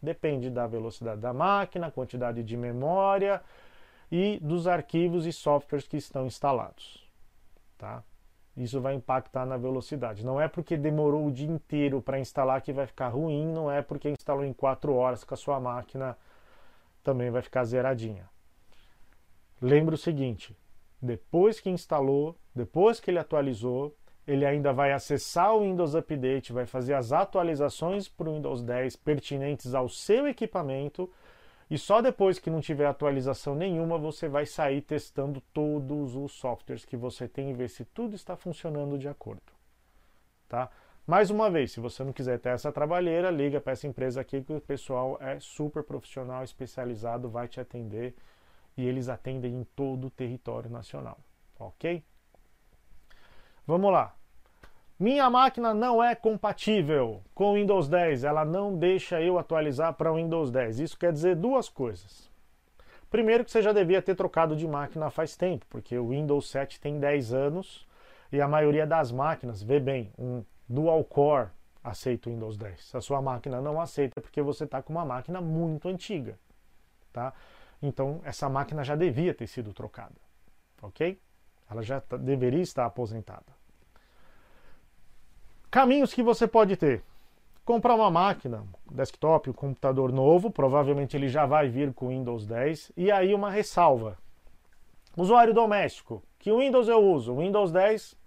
Depende 0.02 0.50
da 0.50 0.66
velocidade 0.66 1.22
da 1.22 1.34
máquina, 1.34 1.92
quantidade 1.92 2.44
de 2.44 2.58
memória 2.58 3.42
e 4.12 4.40
dos 4.42 4.68
arquivos 4.68 5.26
e 5.26 5.32
softwares 5.32 5.88
que 5.88 5.98
estão 5.98 6.26
instalados. 6.26 7.08
Tá? 7.78 8.04
Isso 8.58 8.82
vai 8.82 8.96
impactar 8.96 9.46
na 9.46 9.58
velocidade. 9.58 10.26
Não 10.26 10.42
é 10.42 10.48
porque 10.48 10.76
demorou 10.76 11.26
o 11.26 11.32
dia 11.32 11.50
inteiro 11.50 12.02
para 12.02 12.20
instalar 12.20 12.62
que 12.62 12.74
vai 12.74 12.86
ficar 12.86 13.10
ruim, 13.10 13.46
não 13.48 13.72
é 13.72 13.82
porque 13.82 14.10
instalou 14.10 14.44
em 14.44 14.54
4 14.54 14.94
horas 14.94 15.24
que 15.24 15.34
a 15.34 15.38
sua 15.38 15.60
máquina 15.60 16.18
também 17.04 17.30
vai 17.30 17.42
ficar 17.42 17.64
zeradinha. 17.64 18.30
Lembre 19.62 19.96
o 19.96 19.98
seguinte: 19.98 20.58
depois 21.02 21.60
que 21.60 21.70
instalou, 21.70 22.36
depois 22.54 23.00
que 23.00 23.10
ele 23.10 23.20
atualizou, 23.20 23.96
ele 24.32 24.46
ainda 24.46 24.72
vai 24.72 24.94
acessar 24.94 25.54
o 25.54 25.62
Windows 25.62 25.94
Update, 25.94 26.54
vai 26.54 26.66
fazer 26.66 26.94
as 26.94 27.12
atualizações 27.12 28.08
para 28.08 28.30
o 28.30 28.34
Windows 28.34 28.62
10 28.62 28.96
pertinentes 28.96 29.74
ao 29.74 29.90
seu 29.90 30.28
equipamento 30.28 31.12
e 31.70 31.78
só 31.78 32.02
depois 32.02 32.40
que 32.40 32.50
não 32.50 32.62
tiver 32.62 32.86
atualização 32.86 33.56
nenhuma 33.56 33.98
você 33.98 34.30
vai 34.30 34.46
sair 34.46 34.82
testando 34.82 35.42
todos 35.54 36.16
os 36.16 36.32
softwares 36.32 36.86
que 36.86 36.96
você 36.96 37.28
tem 37.28 37.50
e 37.50 37.54
ver 37.54 37.70
se 37.70 37.84
tudo 37.84 38.16
está 38.16 38.36
funcionando 38.38 38.98
de 38.98 39.10
acordo. 39.10 39.52
Tá? 40.48 40.70
Mais 41.06 41.30
uma 41.30 41.50
vez, 41.50 41.74
se 41.74 41.80
você 41.80 42.04
não 42.04 42.14
quiser 42.14 42.40
ter 42.40 42.50
essa 42.50 42.72
trabalheira, 42.72 43.30
liga 43.30 43.60
para 43.60 43.74
essa 43.74 43.88
empresa 43.88 44.22
aqui 44.22 44.42
que 44.42 44.54
o 44.54 44.62
pessoal 44.62 45.18
é 45.20 45.40
super 45.40 45.84
profissional, 45.84 46.44
especializado, 46.44 47.30
vai 47.30 47.48
te 47.48 47.60
atender 47.60 48.16
e 48.78 48.88
eles 48.88 49.10
atendem 49.10 49.56
em 49.56 49.64
todo 49.76 50.08
o 50.08 50.12
território 50.12 50.70
nacional, 50.70 51.18
ok? 51.60 52.02
Vamos 53.68 53.92
lá. 53.92 54.21
Minha 55.02 55.32
máquina 55.32 55.74
não 55.74 56.04
é 56.04 56.14
compatível 56.14 57.24
com 57.34 57.46
o 57.46 57.54
Windows 57.56 57.90
10, 57.90 58.24
ela 58.24 58.46
não 58.46 58.78
deixa 58.78 59.20
eu 59.20 59.40
atualizar 59.40 59.96
para 59.96 60.12
o 60.12 60.16
Windows 60.18 60.52
10. 60.52 60.80
Isso 60.80 60.96
quer 60.96 61.12
dizer 61.12 61.36
duas 61.36 61.68
coisas. 61.68 62.30
Primeiro, 63.10 63.44
que 63.44 63.50
você 63.50 63.64
já 63.64 63.74
devia 63.74 64.00
ter 64.00 64.14
trocado 64.14 64.56
de 64.56 64.68
máquina 64.68 65.10
faz 65.10 65.36
tempo, 65.36 65.66
porque 65.72 65.98
o 65.98 66.10
Windows 66.10 66.52
7 66.52 66.80
tem 66.80 67.00
10 67.00 67.34
anos 67.34 67.88
e 68.32 68.40
a 68.40 68.48
maioria 68.48 68.86
das 68.86 69.12
máquinas, 69.12 69.64
vê 69.64 69.80
bem, 69.80 70.14
um 70.20 70.44
dual 70.70 71.04
core 71.04 71.50
aceita 71.84 72.30
o 72.30 72.34
Windows 72.34 72.56
10. 72.56 72.94
A 72.94 73.02
sua 73.02 73.24
máquina 73.24 73.60
não 73.60 73.82
aceita 73.82 74.22
porque 74.22 74.40
você 74.40 74.66
está 74.66 74.84
com 74.84 74.94
uma 74.94 75.04
máquina 75.04 75.42
muito 75.42 75.90
antiga. 75.90 76.38
Tá? 77.12 77.34
Então, 77.82 78.22
essa 78.24 78.48
máquina 78.48 78.84
já 78.84 78.96
devia 78.96 79.34
ter 79.34 79.48
sido 79.48 79.74
trocada. 79.74 80.14
Ok? 80.80 81.20
Ela 81.68 81.82
já 81.82 82.00
tá, 82.00 82.18
deveria 82.18 82.62
estar 82.62 82.86
aposentada. 82.86 83.61
Caminhos 85.72 86.14
que 86.14 86.22
você 86.22 86.46
pode 86.46 86.76
ter. 86.76 87.02
Comprar 87.64 87.96
uma 87.96 88.12
máquina, 88.12 88.66
desktop, 88.92 89.50
um 89.50 89.54
computador 89.54 90.12
novo, 90.12 90.52
provavelmente 90.52 91.16
ele 91.16 91.30
já 91.30 91.46
vai 91.46 91.70
vir 91.70 91.94
com 91.94 92.10
Windows 92.10 92.46
10, 92.46 92.92
e 92.98 93.10
aí 93.10 93.34
uma 93.34 93.50
ressalva. 93.50 94.18
Usuário 95.16 95.54
doméstico, 95.54 96.22
que 96.38 96.52
Windows 96.52 96.90
eu 96.90 97.00
uso? 97.00 97.38
Windows 97.38 97.72
10 97.72 98.18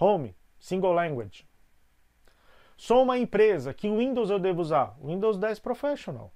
Home, 0.00 0.34
Single 0.58 0.92
Language. 0.92 1.46
Sou 2.76 3.04
uma 3.04 3.16
empresa, 3.18 3.72
que 3.72 3.88
Windows 3.88 4.28
eu 4.28 4.40
devo 4.40 4.60
usar? 4.60 4.96
Windows 5.00 5.38
10 5.38 5.60
Professional. 5.60 6.32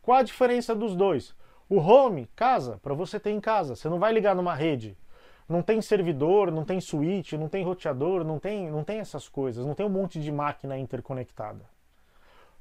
Qual 0.00 0.16
a 0.16 0.22
diferença 0.22 0.72
dos 0.72 0.94
dois? 0.94 1.34
O 1.68 1.78
home, 1.78 2.28
casa, 2.36 2.78
para 2.80 2.94
você 2.94 3.18
ter 3.18 3.30
em 3.30 3.40
casa. 3.40 3.74
Você 3.74 3.88
não 3.88 3.98
vai 3.98 4.12
ligar 4.12 4.36
numa 4.36 4.54
rede. 4.54 4.96
Não 5.50 5.62
tem 5.62 5.82
servidor, 5.82 6.52
não 6.52 6.64
tem 6.64 6.80
switch, 6.80 7.32
não 7.32 7.48
tem 7.48 7.64
roteador, 7.64 8.22
não 8.22 8.38
tem, 8.38 8.70
não 8.70 8.84
tem 8.84 9.00
essas 9.00 9.28
coisas. 9.28 9.66
Não 9.66 9.74
tem 9.74 9.84
um 9.84 9.90
monte 9.90 10.20
de 10.20 10.30
máquina 10.30 10.78
interconectada. 10.78 11.68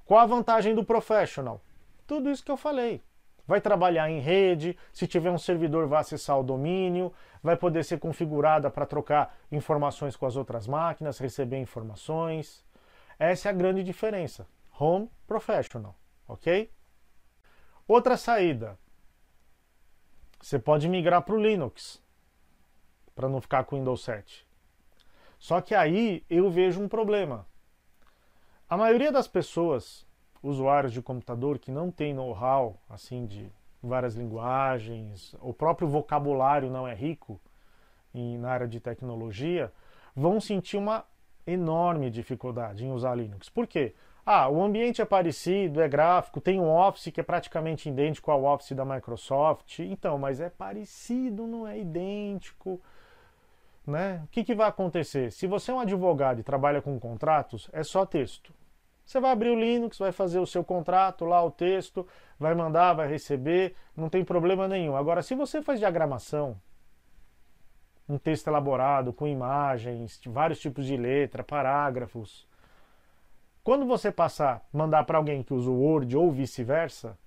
Qual 0.07 0.19
a 0.19 0.25
vantagem 0.25 0.73
do 0.73 0.83
professional? 0.83 1.61
Tudo 2.07 2.31
isso 2.31 2.43
que 2.43 2.49
eu 2.49 2.57
falei. 2.57 2.99
Vai 3.45 3.61
trabalhar 3.61 4.09
em 4.09 4.19
rede, 4.19 4.75
se 4.91 5.05
tiver 5.05 5.29
um 5.29 5.37
servidor 5.37 5.87
vai 5.87 5.99
acessar 6.01 6.39
o 6.39 6.43
domínio, 6.43 7.13
vai 7.43 7.55
poder 7.55 7.83
ser 7.83 7.99
configurada 7.99 8.71
para 8.71 8.87
trocar 8.87 9.37
informações 9.51 10.15
com 10.15 10.25
as 10.25 10.35
outras 10.35 10.65
máquinas, 10.65 11.19
receber 11.19 11.59
informações. 11.59 12.65
Essa 13.19 13.49
é 13.49 13.51
a 13.51 13.55
grande 13.55 13.83
diferença. 13.83 14.47
Home 14.79 15.11
Professional, 15.27 15.95
ok? 16.27 16.71
Outra 17.87 18.17
saída, 18.17 18.79
você 20.41 20.57
pode 20.57 20.89
migrar 20.89 21.21
para 21.21 21.35
o 21.35 21.41
Linux, 21.41 22.01
para 23.19 23.27
não 23.27 23.41
ficar 23.41 23.65
com 23.65 23.75
o 23.75 23.79
Windows 23.79 24.01
7. 24.05 24.47
Só 25.37 25.59
que 25.59 25.75
aí 25.75 26.23
eu 26.29 26.49
vejo 26.49 26.81
um 26.81 26.87
problema. 26.87 27.45
A 28.69 28.77
maioria 28.77 29.11
das 29.11 29.27
pessoas, 29.27 30.07
usuários 30.41 30.93
de 30.93 31.01
computador 31.01 31.59
que 31.59 31.69
não 31.69 31.91
tem 31.91 32.13
know-how 32.13 32.79
assim 32.89 33.25
de 33.25 33.51
várias 33.83 34.15
linguagens, 34.15 35.35
o 35.41 35.53
próprio 35.53 35.85
vocabulário 35.85 36.69
não 36.69 36.87
é 36.87 36.95
rico 36.95 37.41
em, 38.13 38.37
na 38.37 38.51
área 38.51 38.69
de 38.69 38.79
tecnologia, 38.79 39.69
vão 40.15 40.39
sentir 40.39 40.77
uma 40.77 41.03
enorme 41.45 42.09
dificuldade 42.09 42.85
em 42.85 42.91
usar 42.93 43.15
Linux. 43.15 43.49
Por 43.49 43.67
quê? 43.67 43.95
Ah, 44.25 44.47
o 44.47 44.63
ambiente 44.63 45.01
é 45.01 45.05
parecido, 45.05 45.81
é 45.81 45.89
gráfico, 45.89 46.39
tem 46.39 46.57
um 46.57 46.73
Office 46.73 47.11
que 47.11 47.19
é 47.19 47.23
praticamente 47.23 47.89
idêntico 47.89 48.31
ao 48.31 48.45
Office 48.45 48.71
da 48.71 48.85
Microsoft. 48.85 49.79
Então, 49.79 50.17
mas 50.17 50.39
é 50.39 50.49
parecido, 50.49 51.45
não 51.45 51.67
é 51.67 51.77
idêntico. 51.77 52.79
Né? 53.89 54.21
O 54.23 54.27
que, 54.27 54.43
que 54.43 54.53
vai 54.53 54.69
acontecer? 54.69 55.31
Se 55.31 55.47
você 55.47 55.71
é 55.71 55.73
um 55.73 55.79
advogado 55.79 56.39
e 56.39 56.43
trabalha 56.43 56.79
com 56.79 56.99
contratos, 56.99 57.67
é 57.73 57.83
só 57.83 58.05
texto. 58.05 58.53
Você 59.03 59.19
vai 59.19 59.31
abrir 59.31 59.49
o 59.49 59.59
Linux, 59.59 59.97
vai 59.97 60.11
fazer 60.11 60.37
o 60.37 60.45
seu 60.45 60.63
contrato 60.63 61.25
lá, 61.25 61.43
o 61.43 61.49
texto, 61.49 62.07
vai 62.37 62.53
mandar, 62.53 62.93
vai 62.93 63.07
receber, 63.07 63.75
não 63.97 64.07
tem 64.07 64.23
problema 64.23 64.67
nenhum. 64.67 64.95
Agora, 64.95 65.23
se 65.23 65.33
você 65.33 65.63
faz 65.63 65.79
diagramação, 65.79 66.61
um 68.07 68.19
texto 68.19 68.45
elaborado 68.47 69.11
com 69.11 69.27
imagens, 69.27 70.21
vários 70.27 70.59
tipos 70.59 70.85
de 70.85 70.95
letra, 70.95 71.43
parágrafos, 71.43 72.47
quando 73.63 73.87
você 73.87 74.11
passar, 74.11 74.63
mandar 74.71 75.03
para 75.03 75.17
alguém 75.17 75.41
que 75.41 75.53
usa 75.53 75.69
o 75.69 75.81
Word 75.81 76.15
ou 76.15 76.31
vice-versa, 76.31 77.17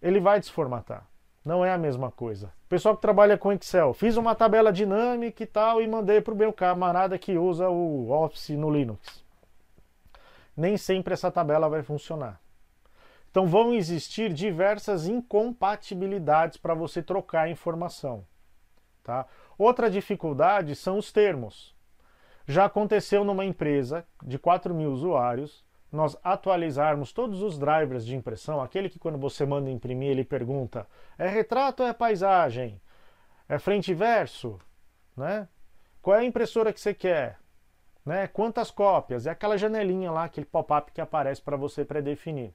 ele 0.00 0.20
vai 0.20 0.40
desformatar. 0.40 1.06
Não 1.46 1.64
é 1.64 1.72
a 1.72 1.78
mesma 1.78 2.10
coisa. 2.10 2.52
Pessoal 2.68 2.96
que 2.96 3.02
trabalha 3.02 3.38
com 3.38 3.52
Excel, 3.52 3.94
fiz 3.94 4.16
uma 4.16 4.34
tabela 4.34 4.72
dinâmica 4.72 5.44
e 5.44 5.46
tal 5.46 5.80
e 5.80 5.86
mandei 5.86 6.20
para 6.20 6.34
o 6.34 6.36
meu 6.36 6.52
camarada 6.52 7.16
que 7.16 7.38
usa 7.38 7.68
o 7.68 8.10
Office 8.10 8.48
no 8.48 8.68
Linux. 8.68 9.24
Nem 10.56 10.76
sempre 10.76 11.14
essa 11.14 11.30
tabela 11.30 11.68
vai 11.68 11.84
funcionar. 11.84 12.40
Então 13.30 13.46
vão 13.46 13.72
existir 13.72 14.32
diversas 14.32 15.06
incompatibilidades 15.06 16.56
para 16.56 16.74
você 16.74 17.00
trocar 17.00 17.48
informação. 17.48 18.26
Tá? 19.04 19.24
Outra 19.56 19.88
dificuldade 19.88 20.74
são 20.74 20.98
os 20.98 21.12
termos. 21.12 21.76
Já 22.44 22.64
aconteceu 22.64 23.24
numa 23.24 23.44
empresa 23.44 24.04
de 24.20 24.36
4 24.36 24.74
mil 24.74 24.90
usuários 24.90 25.64
nós 25.90 26.16
atualizarmos 26.22 27.12
todos 27.12 27.42
os 27.42 27.58
drivers 27.58 28.04
de 28.04 28.16
impressão, 28.16 28.60
aquele 28.60 28.88
que 28.88 28.98
quando 28.98 29.18
você 29.18 29.46
manda 29.46 29.70
imprimir 29.70 30.10
ele 30.10 30.24
pergunta 30.24 30.86
é 31.16 31.28
retrato 31.28 31.82
ou 31.82 31.88
é 31.88 31.92
paisagem? 31.92 32.80
É 33.48 33.58
frente 33.58 33.92
e 33.92 33.94
verso? 33.94 34.58
Né? 35.16 35.48
Qual 36.02 36.16
é 36.16 36.20
a 36.20 36.24
impressora 36.24 36.72
que 36.72 36.80
você 36.80 36.92
quer? 36.92 37.38
Né? 38.04 38.26
Quantas 38.26 38.70
cópias? 38.70 39.26
É 39.26 39.30
aquela 39.30 39.56
janelinha 39.56 40.10
lá, 40.10 40.24
aquele 40.24 40.46
pop-up 40.46 40.92
que 40.92 41.00
aparece 41.00 41.40
para 41.40 41.56
você 41.56 41.84
pré-definir. 41.84 42.52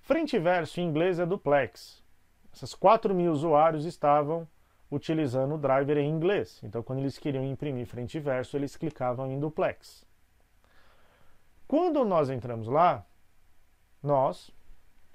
Frente 0.00 0.36
e 0.36 0.38
verso 0.38 0.80
em 0.80 0.84
inglês 0.84 1.18
é 1.18 1.26
duplex. 1.26 2.02
Essas 2.52 2.74
4 2.74 3.14
mil 3.14 3.32
usuários 3.32 3.84
estavam 3.84 4.48
utilizando 4.90 5.54
o 5.56 5.58
driver 5.58 5.98
em 5.98 6.08
inglês. 6.08 6.60
Então, 6.62 6.82
quando 6.82 7.00
eles 7.00 7.18
queriam 7.18 7.44
imprimir 7.44 7.86
frente 7.86 8.16
e 8.16 8.20
verso, 8.20 8.56
eles 8.56 8.76
clicavam 8.76 9.30
em 9.30 9.40
duplex. 9.40 10.05
Quando 11.66 12.04
nós 12.04 12.30
entramos 12.30 12.68
lá, 12.68 13.04
nós 14.02 14.50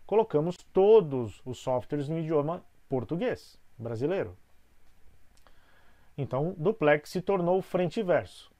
colocamos 0.05 0.57
todos 0.73 1.41
os 1.45 1.59
softwares 1.59 2.09
no 2.09 2.19
idioma 2.19 2.63
português, 2.89 3.57
brasileiro. 3.77 4.37
Então, 6.17 6.53
duplex 6.57 7.09
se 7.09 7.21
tornou 7.21 7.61
frente 7.61 8.01
e 8.01 8.03
verso. 8.03 8.51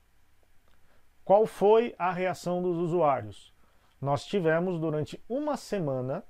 Qual 1.26 1.46
foi 1.46 1.94
a 1.98 2.12
reação 2.12 2.62
dos 2.62 2.78
usuários? 2.78 3.54
Nós 4.00 4.26
tivemos 4.26 4.80
durante 4.80 5.22
uma 5.28 5.58
semana 5.58 6.24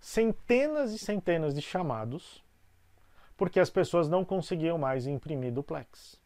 centenas 0.00 0.92
e 0.92 0.98
centenas 0.98 1.54
de 1.54 1.62
chamados 1.62 2.44
porque 3.36 3.58
as 3.58 3.70
pessoas 3.70 4.08
não 4.08 4.24
conseguiam 4.24 4.78
mais 4.78 5.06
imprimir 5.06 5.52
duplex. 5.52 6.20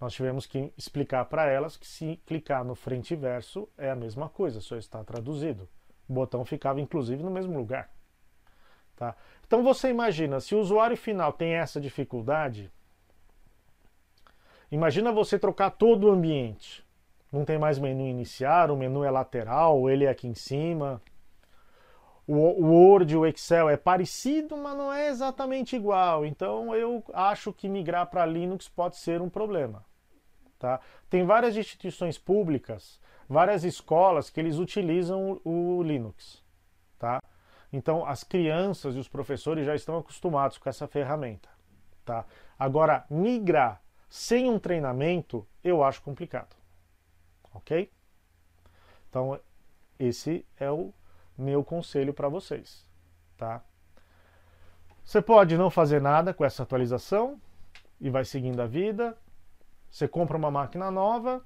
Nós 0.00 0.12
tivemos 0.12 0.46
que 0.46 0.72
explicar 0.76 1.24
para 1.24 1.46
elas 1.50 1.76
que 1.76 1.86
se 1.86 2.20
clicar 2.24 2.64
no 2.64 2.74
frente 2.74 3.14
e 3.14 3.16
verso 3.16 3.68
é 3.76 3.90
a 3.90 3.96
mesma 3.96 4.28
coisa, 4.28 4.60
só 4.60 4.76
está 4.76 5.02
traduzido. 5.02 5.68
O 6.08 6.12
botão 6.12 6.44
ficava 6.44 6.80
inclusive 6.80 7.22
no 7.22 7.30
mesmo 7.30 7.56
lugar. 7.58 7.90
Tá? 8.94 9.14
Então 9.46 9.62
você 9.62 9.88
imagina, 9.88 10.40
se 10.40 10.54
o 10.54 10.60
usuário 10.60 10.96
final 10.96 11.32
tem 11.32 11.54
essa 11.54 11.80
dificuldade, 11.80 12.70
imagina 14.70 15.12
você 15.12 15.38
trocar 15.38 15.70
todo 15.70 16.08
o 16.08 16.10
ambiente. 16.10 16.86
Não 17.32 17.44
tem 17.44 17.58
mais 17.58 17.78
menu 17.78 18.06
iniciar, 18.06 18.70
o 18.70 18.76
menu 18.76 19.04
é 19.04 19.10
lateral, 19.10 19.90
ele 19.90 20.04
é 20.04 20.08
aqui 20.08 20.26
em 20.26 20.34
cima. 20.34 21.02
O 22.28 22.66
Word, 22.66 23.16
o 23.16 23.24
Excel 23.24 23.70
é 23.70 23.76
parecido, 23.76 24.54
mas 24.54 24.76
não 24.76 24.92
é 24.92 25.08
exatamente 25.08 25.74
igual. 25.74 26.26
Então 26.26 26.74
eu 26.74 27.02
acho 27.14 27.54
que 27.54 27.68
migrar 27.68 28.06
para 28.06 28.26
Linux 28.26 28.68
pode 28.68 28.96
ser 28.96 29.22
um 29.22 29.30
problema. 29.30 29.82
Tá? 30.58 30.78
Tem 31.08 31.24
várias 31.24 31.56
instituições 31.56 32.18
públicas, 32.18 33.00
várias 33.26 33.64
escolas 33.64 34.28
que 34.28 34.38
eles 34.38 34.58
utilizam 34.58 35.40
o, 35.42 35.82
Linux. 35.82 36.44
Tá? 36.98 37.22
Então 37.72 38.04
as 38.04 38.22
crianças 38.22 38.94
e 38.94 38.98
os 38.98 39.08
professores 39.08 39.64
já 39.64 39.74
estão 39.74 39.96
acostumados 39.96 40.58
com 40.58 40.68
essa 40.68 40.86
ferramenta. 40.86 41.48
Tá? 42.04 42.26
Agora, 42.58 43.06
migrar 43.08 43.80
sem 44.06 44.50
um 44.50 44.58
treinamento, 44.58 45.46
eu 45.64 45.82
acho 45.82 46.02
complicado. 46.02 46.54
Ok? 47.54 47.90
Então, 49.08 49.40
esse 49.98 50.44
é 50.58 50.70
o 50.70 50.92
meu 51.38 51.62
conselho 51.62 52.12
para 52.12 52.28
vocês, 52.28 52.84
tá? 53.36 53.62
Você 55.04 55.22
pode 55.22 55.56
não 55.56 55.70
fazer 55.70 56.02
nada 56.02 56.34
com 56.34 56.44
essa 56.44 56.64
atualização 56.64 57.40
e 58.00 58.10
vai 58.10 58.24
seguindo 58.24 58.60
a 58.60 58.66
vida. 58.66 59.16
Você 59.88 60.06
compra 60.06 60.36
uma 60.36 60.50
máquina 60.50 60.90
nova 60.90 61.42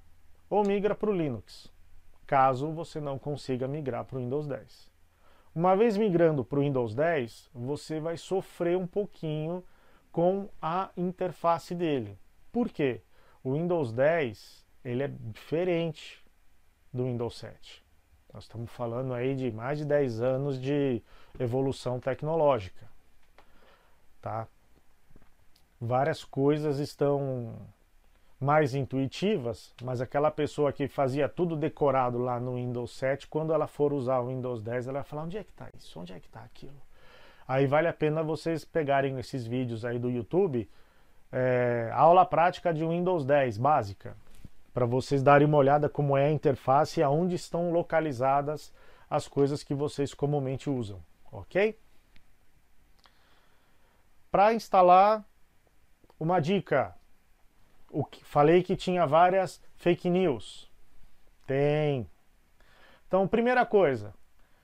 ou 0.51 0.65
migra 0.67 0.95
para 0.95 1.11
o 1.11 1.15
Linux, 1.15 1.73
caso 2.27 2.73
você 2.73 3.01
não 3.01 3.19
consiga 3.19 3.69
migrar 3.69 4.05
para 4.05 4.17
o 4.17 4.21
Windows 4.21 4.49
10. 4.49 4.91
Uma 5.55 5.77
vez 5.77 5.97
migrando 5.97 6.45
para 6.45 6.59
o 6.59 6.63
Windows 6.63 6.95
10, 6.95 7.51
você 7.55 8.01
vai 8.01 8.17
sofrer 8.17 8.77
um 8.77 8.87
pouquinho 8.87 9.63
com 10.11 10.49
a 10.61 10.91
interface 10.97 11.75
dele. 11.75 12.19
Por 12.51 12.69
quê? 12.71 13.03
O 13.45 13.53
Windows 13.53 13.93
10 13.93 14.67
ele 14.85 15.03
é 15.03 15.09
diferente 15.09 16.25
do 16.93 17.05
Windows 17.05 17.39
7. 17.39 17.82
Nós 18.33 18.45
estamos 18.45 18.71
falando 18.71 19.13
aí 19.13 19.35
de 19.35 19.51
mais 19.51 19.79
de 19.79 19.85
10 19.85 20.23
anos 20.23 20.61
de 20.61 21.03
evolução 21.39 22.01
tecnológica. 22.01 22.87
Tá? 24.21 24.47
Várias 25.81 26.25
coisas 26.25 26.79
estão 26.79 27.55
mais 28.41 28.75
intuitivas, 28.75 29.75
mas 29.83 30.01
aquela 30.01 30.31
pessoa 30.31 30.73
que 30.73 30.89
fazia 30.89 31.29
tudo 31.29 31.57
decorado 31.57 32.19
lá 32.19 32.41
no 32.41 32.55
Windows 32.55 32.97
7, 32.97 33.29
quando 33.29 33.53
ela 33.53 33.67
for 33.67 33.93
usar 33.93 34.21
o 34.21 34.29
Windows 34.29 34.63
10, 34.63 34.89
ela 34.89 35.01
vai 35.01 35.05
falar: 35.05 35.23
onde 35.25 35.39
é 35.39 35.45
que 35.45 35.51
está 35.51 35.69
isso? 35.77 36.01
Onde 36.01 36.13
é 36.13 36.21
que 36.21 36.27
está 36.27 36.41
aquilo? 36.41 36.81
Aí 37.47 37.67
vale 37.67 37.89
a 37.89 37.93
pena 37.93 38.23
vocês 38.23 38.65
pegarem 38.65 39.19
esses 39.19 39.47
vídeos 39.47 39.85
aí 39.85 39.99
do 39.99 40.09
YouTube, 40.09 40.69
é, 41.31 41.91
aula 41.93 42.25
prática 42.25 42.73
de 42.73 42.85
Windows 42.85 43.25
10 43.25 43.59
básica 43.59 44.17
para 44.73 44.87
vocês 44.87 45.23
darem 45.23 45.47
uma 45.47 45.59
olhada 45.59 45.89
como 45.89 46.17
é 46.17 46.27
a 46.27 46.33
interface 46.33 47.01
e 47.01 47.03
aonde 47.03 47.35
estão 47.35 47.71
localizadas 47.71 48.73
as 49.09 49.29
coisas 49.29 49.63
que 49.63 49.75
vocês 49.75 50.15
comumente 50.15 50.71
usam, 50.71 51.03
ok? 51.31 51.79
Para 54.31 54.55
instalar, 54.55 55.23
uma 56.19 56.41
dica. 56.41 56.97
Que, 58.11 58.25
falei 58.25 58.63
que 58.63 58.75
tinha 58.75 59.07
várias 59.07 59.63
fake 59.77 60.09
news. 60.09 60.71
Tem. 61.47 62.09
Então, 63.07 63.29
primeira 63.29 63.67
coisa, 63.67 64.15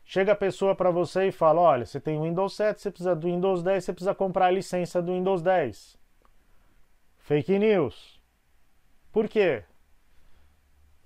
chega 0.03 0.33
a 0.33 0.37
pessoa 0.37 0.75
para 0.75 0.91
você 0.91 1.29
e 1.29 1.33
fala: 1.33 1.61
olha, 1.61 1.85
você 1.85 2.00
tem 2.00 2.17
o 2.17 2.23
Windows 2.23 2.57
7, 2.57 2.81
você 2.81 2.91
precisa 2.91 3.15
do 3.15 3.27
Windows 3.27 3.62
10, 3.62 3.85
você 3.85 3.93
precisa 3.93 4.15
comprar 4.15 4.47
a 4.47 4.50
licença 4.50 5.03
do 5.03 5.12
Windows 5.12 5.43
10. 5.43 5.99
Fake 7.19 7.59
news. 7.59 8.19
Por 9.12 9.29
quê? 9.29 9.65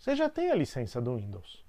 Você 0.03 0.17
já 0.17 0.29
tem 0.29 0.51
a 0.51 0.57
licença 0.57 1.01
do 1.01 1.15
Windows. 1.15 1.65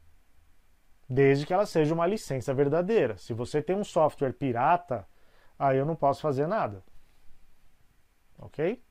Desde 1.08 1.46
que 1.46 1.54
ela 1.54 1.68
seja 1.68 1.94
uma 1.94 2.08
licença 2.08 2.52
verdadeira. 2.52 3.16
Se 3.16 3.32
você 3.32 3.62
tem 3.62 3.76
um 3.76 3.84
software 3.84 4.34
pirata, 4.34 5.08
aí 5.58 5.78
eu 5.78 5.86
não 5.86 5.96
posso 5.96 6.22
fazer 6.22 6.48
nada. 6.48 6.84
Ok? 8.40 8.82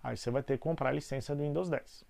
Aí 0.00 0.16
você 0.16 0.30
vai 0.30 0.40
ter 0.40 0.52
que 0.52 0.62
comprar 0.62 0.90
a 0.90 0.92
licença 0.92 1.34
do 1.34 1.42
Windows 1.42 1.68
10. 1.68 2.04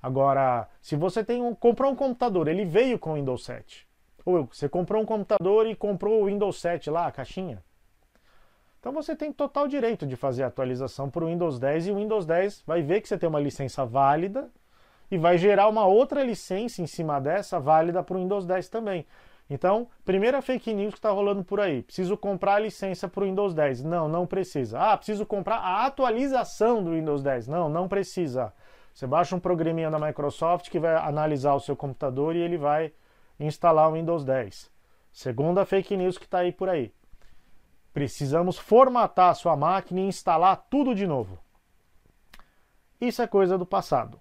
Agora, 0.00 0.68
se 0.80 0.94
você 0.94 1.24
tem 1.24 1.42
um, 1.42 1.56
comprou 1.56 1.90
um 1.90 1.96
computador, 1.96 2.46
ele 2.46 2.64
veio 2.64 2.96
com 2.96 3.10
o 3.10 3.14
Windows 3.14 3.44
7. 3.44 3.88
Ou 4.24 4.46
você 4.46 4.68
comprou 4.68 5.02
um 5.02 5.06
computador 5.06 5.66
e 5.66 5.74
comprou 5.74 6.22
o 6.22 6.26
Windows 6.26 6.60
7 6.60 6.88
lá, 6.88 7.08
a 7.08 7.12
caixinha. 7.12 7.64
Então 8.78 8.92
você 8.92 9.16
tem 9.16 9.32
total 9.32 9.66
direito 9.66 10.06
de 10.06 10.14
fazer 10.14 10.44
a 10.44 10.46
atualização 10.46 11.10
para 11.10 11.24
o 11.24 11.26
Windows 11.26 11.58
10 11.58 11.88
e 11.88 11.90
o 11.90 11.96
Windows 11.96 12.24
10 12.26 12.62
vai 12.64 12.80
ver 12.80 13.00
que 13.00 13.08
você 13.08 13.18
tem 13.18 13.28
uma 13.28 13.40
licença 13.40 13.84
válida 13.84 14.48
e 15.12 15.18
vai 15.18 15.36
gerar 15.36 15.68
uma 15.68 15.84
outra 15.84 16.24
licença 16.24 16.80
em 16.80 16.86
cima 16.86 17.20
dessa 17.20 17.60
válida 17.60 18.02
para 18.02 18.16
o 18.16 18.18
Windows 18.18 18.46
10 18.46 18.70
também. 18.70 19.06
Então, 19.50 19.86
primeira 20.06 20.40
fake 20.40 20.72
news 20.72 20.94
que 20.94 20.98
está 21.00 21.10
rolando 21.10 21.44
por 21.44 21.60
aí. 21.60 21.82
Preciso 21.82 22.16
comprar 22.16 22.54
a 22.54 22.58
licença 22.60 23.06
para 23.06 23.22
o 23.22 23.26
Windows 23.26 23.52
10. 23.52 23.82
Não, 23.82 24.08
não 24.08 24.26
precisa. 24.26 24.80
Ah, 24.80 24.96
preciso 24.96 25.26
comprar 25.26 25.56
a 25.56 25.84
atualização 25.84 26.82
do 26.82 26.92
Windows 26.92 27.22
10. 27.22 27.46
Não, 27.46 27.68
não 27.68 27.88
precisa. 27.88 28.54
Você 28.94 29.06
baixa 29.06 29.36
um 29.36 29.40
programinha 29.40 29.90
da 29.90 29.98
Microsoft 29.98 30.70
que 30.70 30.80
vai 30.80 30.94
analisar 30.94 31.52
o 31.52 31.60
seu 31.60 31.76
computador 31.76 32.34
e 32.34 32.40
ele 32.40 32.56
vai 32.56 32.90
instalar 33.38 33.90
o 33.90 33.92
Windows 33.92 34.24
10. 34.24 34.70
Segunda 35.12 35.66
fake 35.66 35.94
news 35.94 36.16
que 36.16 36.24
está 36.24 36.38
aí 36.38 36.52
por 36.52 36.70
aí. 36.70 36.90
Precisamos 37.92 38.56
formatar 38.56 39.28
a 39.28 39.34
sua 39.34 39.54
máquina 39.58 40.00
e 40.00 40.04
instalar 40.04 40.56
tudo 40.70 40.94
de 40.94 41.06
novo. 41.06 41.38
Isso 42.98 43.20
é 43.20 43.26
coisa 43.26 43.58
do 43.58 43.66
passado. 43.66 44.18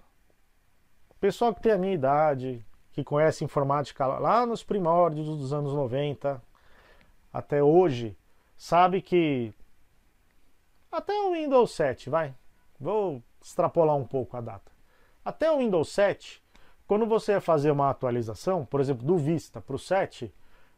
Pessoal 1.21 1.53
que 1.53 1.61
tem 1.61 1.71
a 1.71 1.77
minha 1.77 1.93
idade, 1.93 2.65
que 2.93 3.03
conhece 3.03 3.43
informática 3.43 4.07
lá 4.07 4.43
nos 4.43 4.63
primórdios 4.63 5.27
dos 5.27 5.53
anos 5.53 5.71
90 5.71 6.41
até 7.31 7.61
hoje, 7.61 8.17
sabe 8.57 9.03
que 9.03 9.53
até 10.91 11.13
o 11.13 11.33
Windows 11.33 11.75
7, 11.75 12.09
vai, 12.09 12.33
vou 12.79 13.21
extrapolar 13.39 13.95
um 13.95 14.03
pouco 14.03 14.35
a 14.35 14.41
data. 14.41 14.71
Até 15.23 15.51
o 15.51 15.59
Windows 15.59 15.89
7, 15.89 16.41
quando 16.87 17.05
você 17.05 17.33
ia 17.33 17.39
fazer 17.39 17.69
uma 17.69 17.91
atualização, 17.91 18.65
por 18.65 18.81
exemplo, 18.81 19.05
do 19.05 19.15
Vista 19.15 19.61
para 19.61 19.75
o 19.75 19.79
7, 19.79 20.33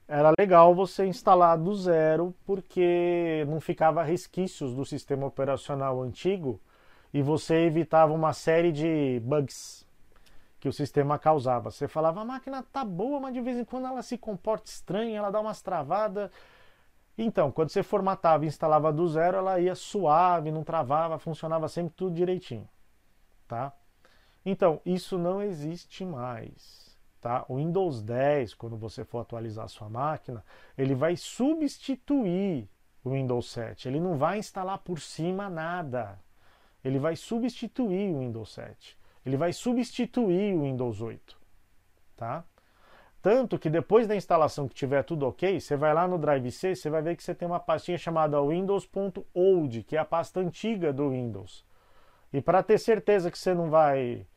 era 0.09 0.33
legal 0.37 0.75
você 0.75 1.05
instalar 1.05 1.57
do 1.57 1.73
zero, 1.73 2.35
porque 2.45 3.45
não 3.47 3.61
ficava 3.61 4.03
resquícios 4.03 4.75
do 4.75 4.83
sistema 4.83 5.25
operacional 5.25 6.01
antigo 6.01 6.59
e 7.13 7.21
você 7.21 7.61
evitava 7.61 8.11
uma 8.11 8.33
série 8.33 8.73
de 8.73 9.21
bugs 9.23 9.87
que 10.63 10.69
o 10.69 10.71
sistema 10.71 11.19
causava. 11.19 11.69
Você 11.69 11.89
falava, 11.89 12.21
a 12.21 12.25
máquina 12.25 12.63
tá 12.63 12.85
boa, 12.85 13.19
mas 13.19 13.33
de 13.33 13.41
vez 13.41 13.57
em 13.57 13.65
quando 13.65 13.85
ela 13.85 14.01
se 14.01 14.17
comporta 14.17 14.69
estranha, 14.69 15.17
ela 15.17 15.29
dá 15.29 15.41
umas 15.41 15.61
travadas. 15.61 16.31
Então, 17.17 17.51
quando 17.51 17.67
você 17.67 17.83
formatava 17.83 18.45
e 18.45 18.47
instalava 18.47 18.93
do 18.93 19.05
zero, 19.09 19.39
ela 19.39 19.59
ia 19.59 19.75
suave, 19.75 20.51
não 20.51 20.63
travava, 20.63 21.19
funcionava 21.19 21.67
sempre 21.67 21.93
tudo 21.97 22.15
direitinho, 22.15 22.65
tá? 23.45 23.73
Então, 24.45 24.79
isso 24.85 25.17
não 25.17 25.41
existe 25.41 26.05
mais, 26.05 26.97
tá? 27.19 27.43
O 27.49 27.57
Windows 27.57 28.01
10, 28.01 28.53
quando 28.53 28.77
você 28.77 29.03
for 29.03 29.19
atualizar 29.19 29.65
a 29.65 29.67
sua 29.67 29.89
máquina, 29.89 30.45
ele 30.77 30.95
vai 30.95 31.17
substituir 31.17 32.69
o 33.03 33.09
Windows 33.09 33.51
7. 33.51 33.89
Ele 33.89 33.99
não 33.99 34.17
vai 34.17 34.37
instalar 34.39 34.77
por 34.77 35.01
cima 35.01 35.49
nada. 35.49 36.17
Ele 36.81 36.99
vai 36.99 37.17
substituir 37.17 38.15
o 38.15 38.19
Windows 38.19 38.53
7. 38.53 39.02
Ele 39.25 39.37
vai 39.37 39.53
substituir 39.53 40.55
o 40.55 40.63
Windows 40.63 41.01
8, 41.01 41.37
tá? 42.15 42.43
Tanto 43.21 43.57
que 43.57 43.69
depois 43.69 44.05
da 44.05 44.17
instalação 44.17 44.67
que 44.67 44.75
tiver 44.75 45.01
tudo 45.03 45.25
ok, 45.25 45.57
você 45.57 45.77
vai 45.77 45.93
lá 45.93 46.05
no 46.05 46.17
Drive 46.17 46.51
C, 46.51 46.75
você 46.75 46.89
vai 46.89 47.01
ver 47.01 47.15
que 47.15 47.23
você 47.23 47.33
tem 47.33 47.47
uma 47.47 47.59
pastinha 47.59 47.97
chamada 47.97 48.41
Windows.old, 48.41 49.83
que 49.83 49.95
é 49.95 49.99
a 49.99 50.03
pasta 50.03 50.41
antiga 50.41 50.91
do 50.91 51.09
Windows. 51.09 51.65
E 52.33 52.41
para 52.41 52.61
ter 52.61 52.77
certeza 52.77 53.31
que 53.31 53.37
você 53.37 53.53
não 53.53 53.69
vai 53.69 54.27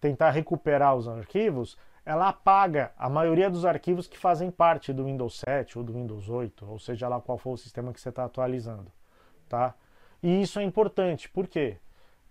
tentar 0.00 0.32
recuperar 0.32 0.94
os 0.94 1.08
arquivos, 1.08 1.78
ela 2.04 2.28
apaga 2.28 2.92
a 2.98 3.08
maioria 3.08 3.48
dos 3.48 3.64
arquivos 3.64 4.06
que 4.06 4.18
fazem 4.18 4.50
parte 4.50 4.92
do 4.92 5.04
Windows 5.04 5.38
7 5.40 5.78
ou 5.78 5.84
do 5.84 5.94
Windows 5.94 6.28
8, 6.28 6.70
ou 6.70 6.78
seja 6.78 7.08
lá 7.08 7.20
qual 7.20 7.38
for 7.38 7.52
o 7.52 7.56
sistema 7.56 7.90
que 7.90 8.00
você 8.00 8.10
está 8.10 8.26
atualizando, 8.26 8.92
tá? 9.48 9.74
E 10.22 10.42
isso 10.42 10.60
é 10.60 10.62
importante, 10.62 11.28
por 11.28 11.48
quê? 11.48 11.78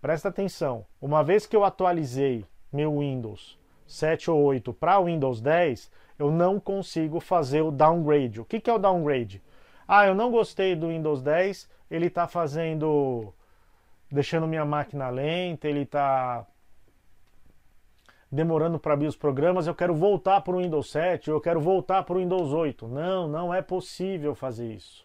Presta 0.06 0.30
atenção, 0.30 0.86
uma 1.02 1.24
vez 1.24 1.48
que 1.48 1.56
eu 1.56 1.64
atualizei 1.64 2.46
meu 2.72 3.00
Windows 3.00 3.58
7 3.88 4.30
ou 4.30 4.40
8 4.40 4.72
para 4.72 5.00
o 5.00 5.06
Windows 5.06 5.42
10, 5.42 5.92
eu 6.20 6.30
não 6.30 6.60
consigo 6.60 7.20
fazer 7.20 7.64
o 7.64 7.72
downgrade. 7.72 8.40
O 8.40 8.46
que, 8.46 8.60
que 8.60 8.70
é 8.70 8.74
o 8.74 8.78
downgrade? 8.78 9.42
Ah, 9.88 10.06
eu 10.06 10.14
não 10.14 10.30
gostei 10.30 10.76
do 10.76 10.90
Windows 10.90 11.24
10, 11.24 11.68
ele 11.90 12.06
está 12.06 12.28
fazendo. 12.28 13.34
deixando 14.12 14.46
minha 14.46 14.64
máquina 14.64 15.10
lenta, 15.10 15.68
ele 15.68 15.82
está 15.82 16.46
demorando 18.32 18.78
para 18.78 18.94
abrir 18.94 19.08
os 19.08 19.18
programas, 19.18 19.66
eu 19.66 19.74
quero 19.74 19.96
voltar 19.96 20.40
para 20.42 20.56
o 20.56 20.62
Windows 20.62 20.92
7, 20.92 21.32
eu 21.32 21.42
quero 21.42 21.60
voltar 21.60 22.04
para 22.04 22.18
o 22.18 22.20
Windows 22.20 22.54
8. 22.54 22.88
Não, 22.88 23.28
não 23.28 23.52
é 23.52 23.64
possível 23.64 24.36
fazer 24.36 24.72
isso. 24.72 25.04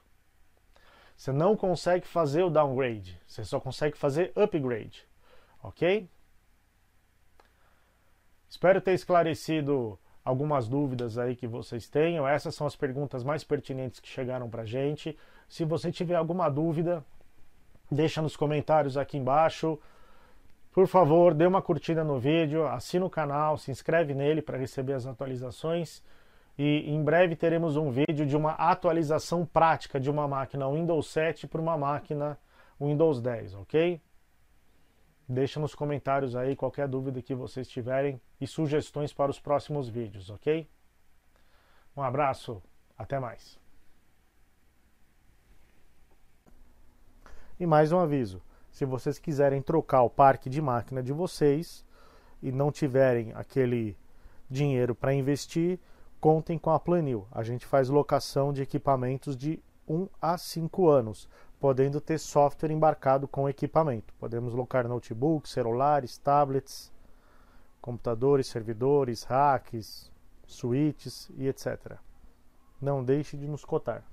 Você 1.20 1.32
não 1.32 1.54
consegue 1.54 2.06
fazer 2.06 2.42
o 2.44 2.48
downgrade, 2.48 3.20
você 3.26 3.44
só 3.44 3.60
consegue 3.60 3.94
fazer 3.94 4.32
upgrade, 4.34 5.06
ok? 5.62 6.08
Espero 8.48 8.80
ter 8.80 8.94
esclarecido 8.94 9.98
algumas 10.24 10.66
dúvidas 10.66 11.18
aí 11.18 11.36
que 11.36 11.46
vocês 11.46 11.86
tenham. 11.90 12.26
Essas 12.26 12.54
são 12.54 12.66
as 12.66 12.74
perguntas 12.74 13.22
mais 13.22 13.44
pertinentes 13.44 14.00
que 14.00 14.08
chegaram 14.08 14.48
para 14.48 14.64
gente. 14.64 15.14
Se 15.46 15.62
você 15.62 15.92
tiver 15.92 16.14
alguma 16.14 16.48
dúvida, 16.48 17.04
deixa 17.90 18.22
nos 18.22 18.34
comentários 18.34 18.96
aqui 18.96 19.18
embaixo. 19.18 19.78
Por 20.72 20.86
favor, 20.86 21.34
dê 21.34 21.46
uma 21.46 21.60
curtida 21.60 22.02
no 22.02 22.18
vídeo, 22.18 22.66
assina 22.66 23.04
o 23.04 23.10
canal, 23.10 23.58
se 23.58 23.70
inscreve 23.70 24.14
nele 24.14 24.40
para 24.40 24.56
receber 24.56 24.94
as 24.94 25.04
atualizações. 25.04 26.02
E 26.62 26.90
em 26.90 27.02
breve 27.02 27.36
teremos 27.36 27.78
um 27.78 27.90
vídeo 27.90 28.26
de 28.26 28.36
uma 28.36 28.52
atualização 28.52 29.46
prática 29.46 29.98
de 29.98 30.10
uma 30.10 30.28
máquina 30.28 30.70
Windows 30.70 31.06
7 31.06 31.48
para 31.48 31.58
uma 31.58 31.74
máquina 31.74 32.38
Windows 32.78 33.18
10, 33.22 33.54
ok? 33.54 33.98
Deixa 35.26 35.58
nos 35.58 35.74
comentários 35.74 36.36
aí 36.36 36.54
qualquer 36.54 36.86
dúvida 36.86 37.22
que 37.22 37.34
vocês 37.34 37.66
tiverem 37.66 38.20
e 38.38 38.46
sugestões 38.46 39.10
para 39.10 39.30
os 39.30 39.40
próximos 39.40 39.88
vídeos, 39.88 40.28
ok? 40.28 40.68
Um 41.96 42.02
abraço, 42.02 42.62
até 42.98 43.18
mais. 43.18 43.58
E 47.58 47.64
mais 47.64 47.90
um 47.90 47.98
aviso: 47.98 48.42
se 48.70 48.84
vocês 48.84 49.18
quiserem 49.18 49.62
trocar 49.62 50.02
o 50.02 50.10
parque 50.10 50.50
de 50.50 50.60
máquina 50.60 51.02
de 51.02 51.14
vocês 51.14 51.86
e 52.42 52.52
não 52.52 52.70
tiverem 52.70 53.32
aquele 53.32 53.96
dinheiro 54.50 54.94
para 54.94 55.14
investir, 55.14 55.80
contem 56.20 56.58
com 56.58 56.70
a 56.70 56.78
Planil. 56.78 57.26
A 57.32 57.42
gente 57.42 57.66
faz 57.66 57.88
locação 57.88 58.52
de 58.52 58.62
equipamentos 58.62 59.36
de 59.36 59.62
1 59.88 60.08
a 60.20 60.36
5 60.36 60.88
anos, 60.88 61.28
podendo 61.58 62.00
ter 62.00 62.18
software 62.18 62.70
embarcado 62.70 63.26
com 63.26 63.48
equipamento. 63.48 64.14
Podemos 64.18 64.54
locar 64.54 64.86
notebooks, 64.86 65.50
celulares, 65.50 66.18
tablets, 66.18 66.92
computadores, 67.80 68.46
servidores, 68.46 69.22
racks, 69.24 70.10
switches 70.46 71.30
e 71.36 71.48
etc. 71.48 71.96
Não 72.80 73.02
deixe 73.02 73.36
de 73.36 73.48
nos 73.48 73.64
cotar. 73.64 74.04